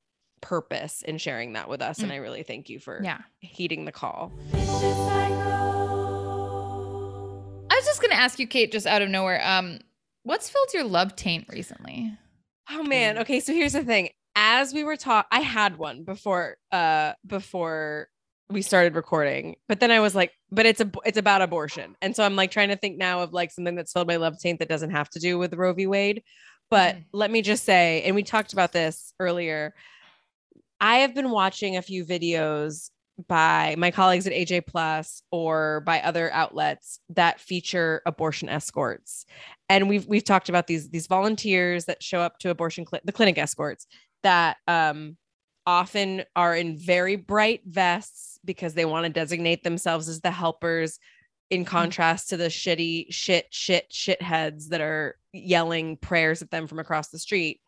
[0.41, 1.99] purpose in sharing that with us.
[1.99, 2.15] And Mm.
[2.15, 3.19] i really thank you for Yeah.
[3.41, 4.33] heeding the call.
[4.53, 5.52] I was just
[8.03, 9.79] gonna ask you, Kate, just out of nowhere, um,
[10.25, 12.17] what's filled your love taint recently?
[12.71, 13.17] Oh man.
[13.17, 13.21] Mm.
[13.23, 14.11] Okay, so here's the thing.
[14.35, 18.09] As we were taught, I had one before uh before
[18.51, 21.97] we started recording, but then I was like, but it's a it's about abortion.
[22.03, 24.39] And so I'm like trying to think now of like something that's filled my love
[24.39, 25.87] taint that doesn't have to do with Roe v.
[25.87, 26.23] Wade.
[26.71, 27.05] But Mhm.
[27.13, 29.75] let me just say, and we talked about this earlier.
[30.81, 32.91] I have been watching a few videos
[33.29, 39.27] by my colleagues at AJ Plus or by other outlets that feature abortion escorts.
[39.69, 43.13] And we've we've talked about these these volunteers that show up to abortion cli- the
[43.13, 43.87] clinic escorts
[44.23, 45.17] that um
[45.67, 50.99] often are in very bright vests because they want to designate themselves as the helpers
[51.51, 56.79] in contrast to the shitty shit shit shitheads that are yelling prayers at them from
[56.79, 57.61] across the street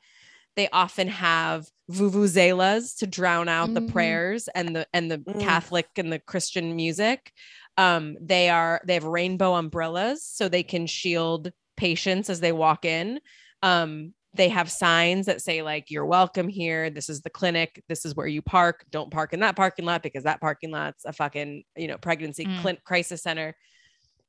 [0.56, 3.92] they often have vuvuzelas to drown out the Mhm.
[3.92, 5.40] prayers and the and the Mm.
[5.40, 7.32] catholic and the christian music
[7.76, 12.84] um they are they have rainbow umbrellas so they can shield patients as they walk
[12.84, 13.20] in
[13.62, 18.04] um they have signs that say like you're welcome here this is the clinic this
[18.04, 21.12] is where you park don't park in that parking lot because that parking lot's a
[21.12, 22.60] fucking you know pregnancy Mm.
[22.62, 23.54] clin- crisis center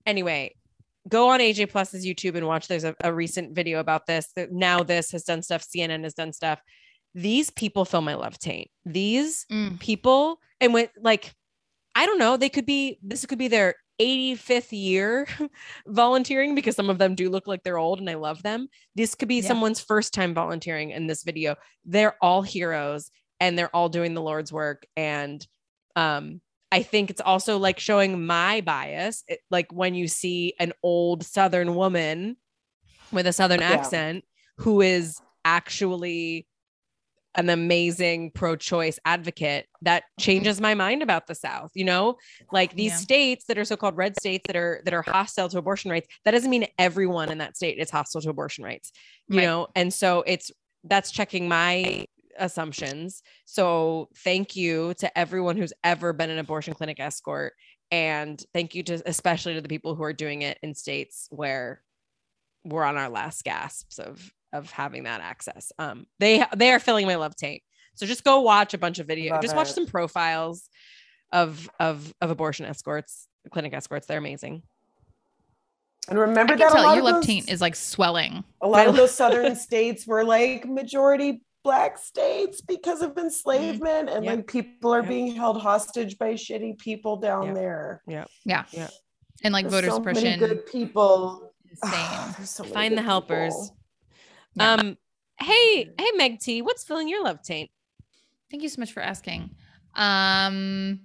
[0.05, 0.53] anyway
[1.08, 4.51] go on aj plus's youtube and watch there's a, a recent video about this that
[4.51, 6.60] now this has done stuff cnn has done stuff
[7.14, 9.80] these people fill my love taint these Mm.
[9.80, 11.34] people and when like
[11.95, 15.26] i don't know they could be this could be their 85th year
[15.88, 19.16] volunteering because some of them do look like they're old and i love them this
[19.16, 19.47] could be Yeah.
[19.47, 24.22] someone's first time volunteering in this video they're all heroes and they're all doing the
[24.22, 25.45] lord's work and
[25.95, 26.41] um
[26.72, 31.26] i think it's also like showing my bias it, like when you see an old
[31.26, 32.38] southern woman
[33.11, 33.72] with a southern Yeah.
[33.74, 34.24] accent
[34.57, 36.47] who is actually
[37.38, 42.16] an amazing pro-choice advocate that changes my mind about the south you know
[42.51, 42.97] like these Yeah.
[42.97, 46.32] states that are so-called red states that are that are hostile to abortion rights that
[46.32, 48.91] doesn't mean everyone in that state is hostile to abortion rights
[49.28, 49.43] you Right.
[49.43, 50.49] know and so it's
[50.86, 52.05] that's checking my
[52.40, 57.54] assumptions so thank you to everyone who's ever been an abortion clinic escort
[57.92, 61.82] and thank you to especially to the people who are doing it in states where
[62.64, 65.72] we're on our last gasps of of having that access.
[65.78, 67.62] Um, they they are filling my love taint.
[67.96, 69.42] So just go watch a bunch of videos.
[69.42, 69.74] Just watch it.
[69.74, 70.70] some profiles
[71.32, 74.08] of of of abortion escorts, clinic escorts.
[74.08, 74.64] They're amazing.
[76.08, 78.44] And remember I that a tell lot your of love those, taint is like swelling.
[78.62, 84.24] a lot of those southern states were like majority black states because of enslavement and
[84.24, 84.36] Yep.
[84.38, 85.09] like people are Yep.
[85.09, 87.55] being held hostage by shitty people down Yep.
[87.55, 88.01] there.
[88.07, 88.26] Yeah.
[88.45, 88.63] Yeah.
[88.72, 88.89] yeah
[89.43, 90.39] And like There's voter so many suppression.
[90.39, 91.51] good people.
[91.72, 92.34] Insane.
[92.38, 93.72] There's so Find the good helpers.
[94.55, 94.74] Yeah.
[94.74, 94.97] Um,
[95.41, 97.70] hey, hey, Meg T, what's filling your love taint?
[98.49, 99.49] Thank you so much for asking.
[99.95, 101.01] Um,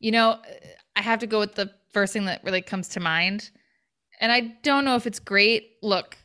[0.00, 0.42] you know,
[0.96, 3.50] I have to go with the first thing that really comes to mind.
[4.20, 5.76] And I don't know if it's great.
[5.82, 6.18] Look,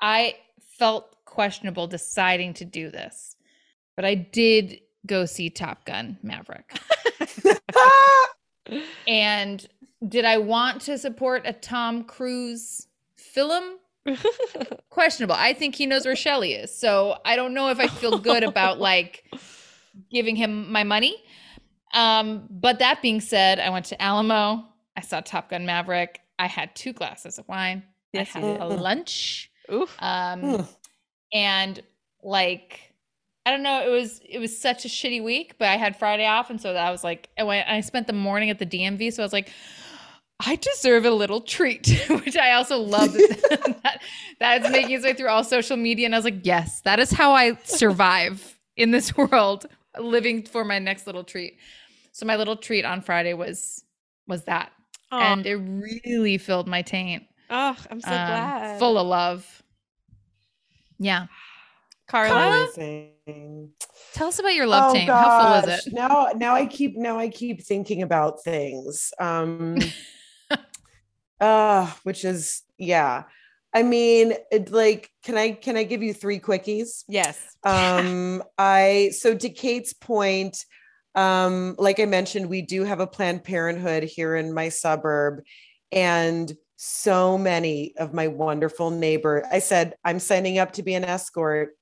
[0.00, 0.36] I
[0.78, 3.36] felt questionable deciding to do this.
[3.96, 6.72] but I did go see Top Gun Maverick.
[9.08, 9.66] And
[10.06, 13.78] did I want to support a Tom Cruise film?
[14.90, 15.34] Questionable.
[15.36, 16.72] I think he knows where Shelly is.
[16.74, 19.24] So I don't know if I feel good about like
[20.10, 21.16] giving him my money.
[21.94, 24.64] Um, but that being said, I went to Alamo.
[24.96, 26.20] I saw Top Gun Maverick.
[26.38, 27.82] I had two glasses of wine.
[28.12, 29.50] Yes, I had a lunch.
[29.72, 29.94] Oof.
[29.98, 30.68] Um, Mm.
[31.32, 31.82] And
[32.22, 32.80] like
[33.46, 36.26] I don't know, it was it was such a shitty week, but I had Friday
[36.26, 37.68] off, and so that was like I went.
[37.68, 39.50] I spent the morning at the DMV, so I was like,
[40.46, 44.02] I deserve a little treat, which I also love that, that
[44.38, 47.10] that's making its way through all social media, and I was like, yes, that is
[47.10, 49.66] how I survive in this world,
[49.98, 51.56] living for my next little treat.
[52.12, 53.84] So my little treat on Friday was
[54.26, 54.70] was that,
[55.12, 55.32] Aw.
[55.32, 58.78] and it really filled my taint, oh, I'm so um, glad.
[58.78, 59.62] full of love.
[61.00, 61.26] Yeah.
[62.06, 62.68] Carla.
[62.76, 63.70] Amazing.
[64.12, 65.08] Tell us about your love oh, tank.
[65.08, 65.86] How full is gosh.
[65.86, 65.92] it?
[65.92, 69.12] Now, now I keep now I keep thinking about things.
[69.18, 69.78] Um,
[71.40, 73.24] uh, which is yeah.
[73.72, 77.04] I mean, it, like, can I can I give you three quickies?
[77.08, 77.38] Yes.
[77.62, 80.64] Um, I so to Kate's point,
[81.14, 85.42] um, like I mentioned, we do have a Planned Parenthood here in my suburb,
[85.92, 86.52] and
[86.82, 89.46] so many of my wonderful neighbor.
[89.52, 91.76] I said I'm signing up to be an escort.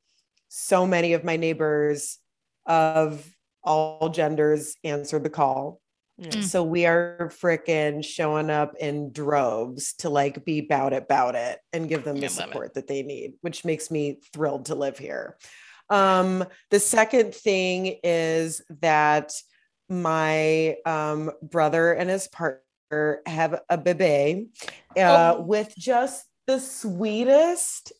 [0.48, 2.18] So many of my neighbors
[2.66, 3.24] of
[3.62, 5.80] all genders answered the call.
[6.20, 6.42] Mm.
[6.42, 11.60] So we are freaking showing up in droves to like be bout it, bout it,
[11.72, 12.32] and give them the it.
[12.32, 15.36] support that they need, which makes me thrilled to live here.
[15.90, 19.32] Um, the second thing is that
[19.88, 22.62] my um, brother and his partner
[23.26, 24.48] have a bebe
[24.96, 25.42] uh, Oh.
[25.42, 27.92] with just the sweetest.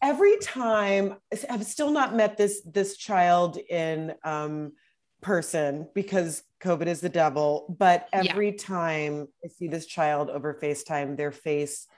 [0.00, 1.16] Every time,
[1.50, 4.72] I've still not met this this child in um,
[5.20, 7.74] person because COVID is the devil.
[7.78, 8.22] But Yeah.
[8.30, 11.88] every time I see this child over FaceTime, their face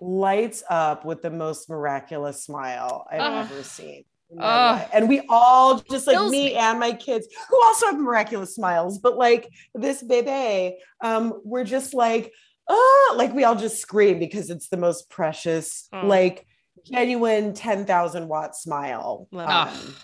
[0.00, 3.50] lights up with the most miraculous smile I've Ugh.
[3.50, 4.04] ever seen.
[4.30, 4.78] In my Ugh.
[4.80, 4.90] life.
[4.92, 6.54] And we all just like me me.
[6.54, 11.94] and my kids who also have miraculous smiles, but like this baby, um, we're just
[11.94, 12.32] like,
[12.68, 16.06] oh, like we all just scream because it's the most precious, Oh.
[16.06, 16.46] like
[16.84, 19.94] genuine 10,000 watt smile um,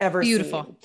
[0.00, 0.64] ever Beautiful.
[0.64, 0.76] seen.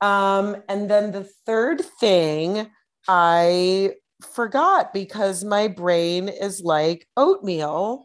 [0.00, 2.70] Um, and then the third thing
[3.08, 3.94] I
[4.34, 8.04] forgot because my brain is like oatmeal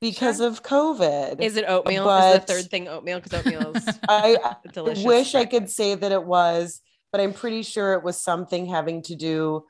[0.00, 0.46] because Sure.
[0.48, 1.40] of COVID.
[1.40, 2.08] Is it oatmeal?
[2.08, 3.20] is the third thing oatmeal?
[3.20, 5.04] Because oatmeal is I a delicious.
[5.04, 6.80] I wish I could say that it was,
[7.12, 9.64] but I'm pretty sure it was something having to do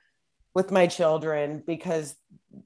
[0.55, 2.15] with my children because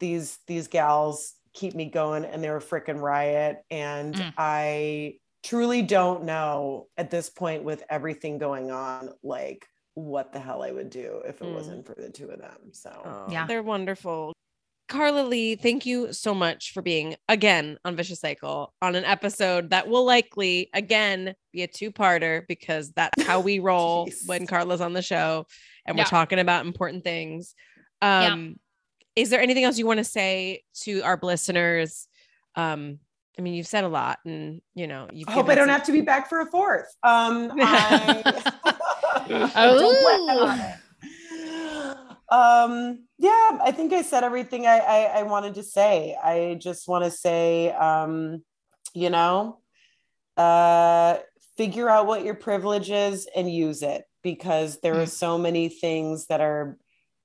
[0.01, 4.33] these these gals keep me going and they're a freaking riot and Mm.
[4.39, 10.62] I truly don't know at this point with everything going on like what the hell
[10.65, 11.55] I would do if it Mm.
[11.55, 12.73] wasn't for the two of them.
[12.73, 13.47] So Oh, Yeah.
[13.47, 14.33] They're wonderful.
[14.89, 19.70] Carla Lee, thank you so much for being again on Vicious Cycle on an episode
[19.70, 24.93] that will likely again be a two-parter because that's how we roll when Carla's on
[24.93, 25.47] the show
[25.87, 26.03] and Yeah.
[26.05, 27.55] we're talking about important things.
[28.03, 28.32] Yeah.
[28.32, 28.57] Um
[29.16, 32.07] is there anything else you want to say to our listeners?
[32.55, 32.99] Um
[33.39, 35.72] I mean, you've said a lot and you know, you've I hope I don't some-
[35.74, 36.95] have to be back for a fourth.
[37.03, 38.22] Um, I
[39.57, 39.78] Oh.
[39.78, 40.76] don't plan on it.
[42.35, 46.16] Um, yeah, I think I said everything I, I, I wanted to say.
[46.20, 48.43] I just want to say, um,
[48.93, 49.61] you know,
[50.37, 51.18] uh,
[51.57, 56.26] figure out what your privilege is and use it because there are so many things
[56.26, 56.76] that are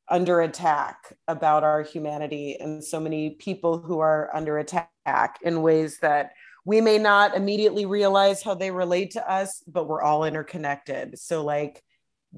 [0.09, 5.97] under attack about our humanity and so many people who are under attack in ways
[6.03, 6.33] that
[6.65, 11.17] we may not immediately realize how they relate to us, but we're all interconnected.
[11.17, 11.83] So, like,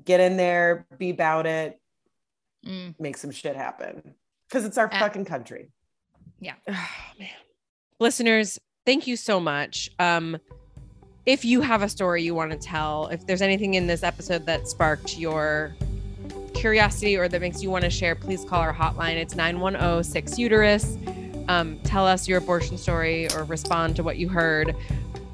[0.05, 1.80] get in there, be about it,
[2.65, 2.93] Mm.
[2.99, 4.13] make some shit happen
[4.47, 5.71] because it's our Uh, fucking country.
[6.39, 6.53] Yeah.
[6.69, 6.89] Oh,
[7.19, 7.29] man.
[7.99, 9.89] Listeners, thank you so much.
[9.99, 10.37] Um,
[11.25, 14.45] if you have a story you want to tell, if there's anything in this episode
[14.45, 15.75] that sparked your
[16.53, 19.15] curiosity or that makes you want to share, please call our hotline.
[19.15, 20.97] It's 910 6 uterus.
[21.47, 24.75] Um, tell us your abortion story or respond to what you heard.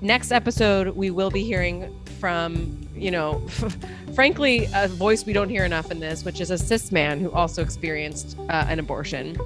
[0.02, 3.40] Next episode, we will be hearing from, you know,
[4.16, 7.32] frankly, a voice we don't hear enough in this, which is a cis man who
[7.32, 9.38] also experienced uh, an abortion.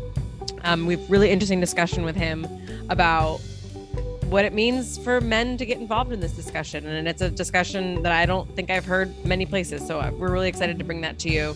[0.63, 2.47] Um, we've really interesting discussion with him
[2.89, 3.39] about
[4.31, 8.01] what it means for men to get involved in this discussion, and it's a discussion
[8.03, 9.85] that I don't think I've heard many places.
[9.85, 11.55] So uh, we're really excited to bring that to you.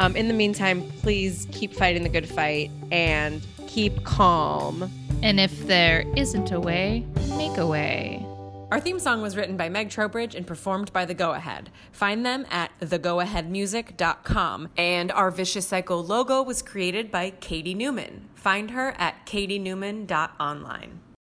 [0.00, 4.90] Um, in the meantime, please keep fighting the good fight and keep calm.
[5.22, 7.06] And if there isn't a way,
[7.38, 8.26] make a way.
[8.74, 11.70] Our theme song was written by Meg Trowbridge and performed by The Go Ahead.
[11.92, 14.68] Find them at thegoaheadmusic.com.
[14.76, 18.30] And our Vicious Cycle logo was created by Katie Newman.
[18.34, 21.03] Find her at katienewman.online.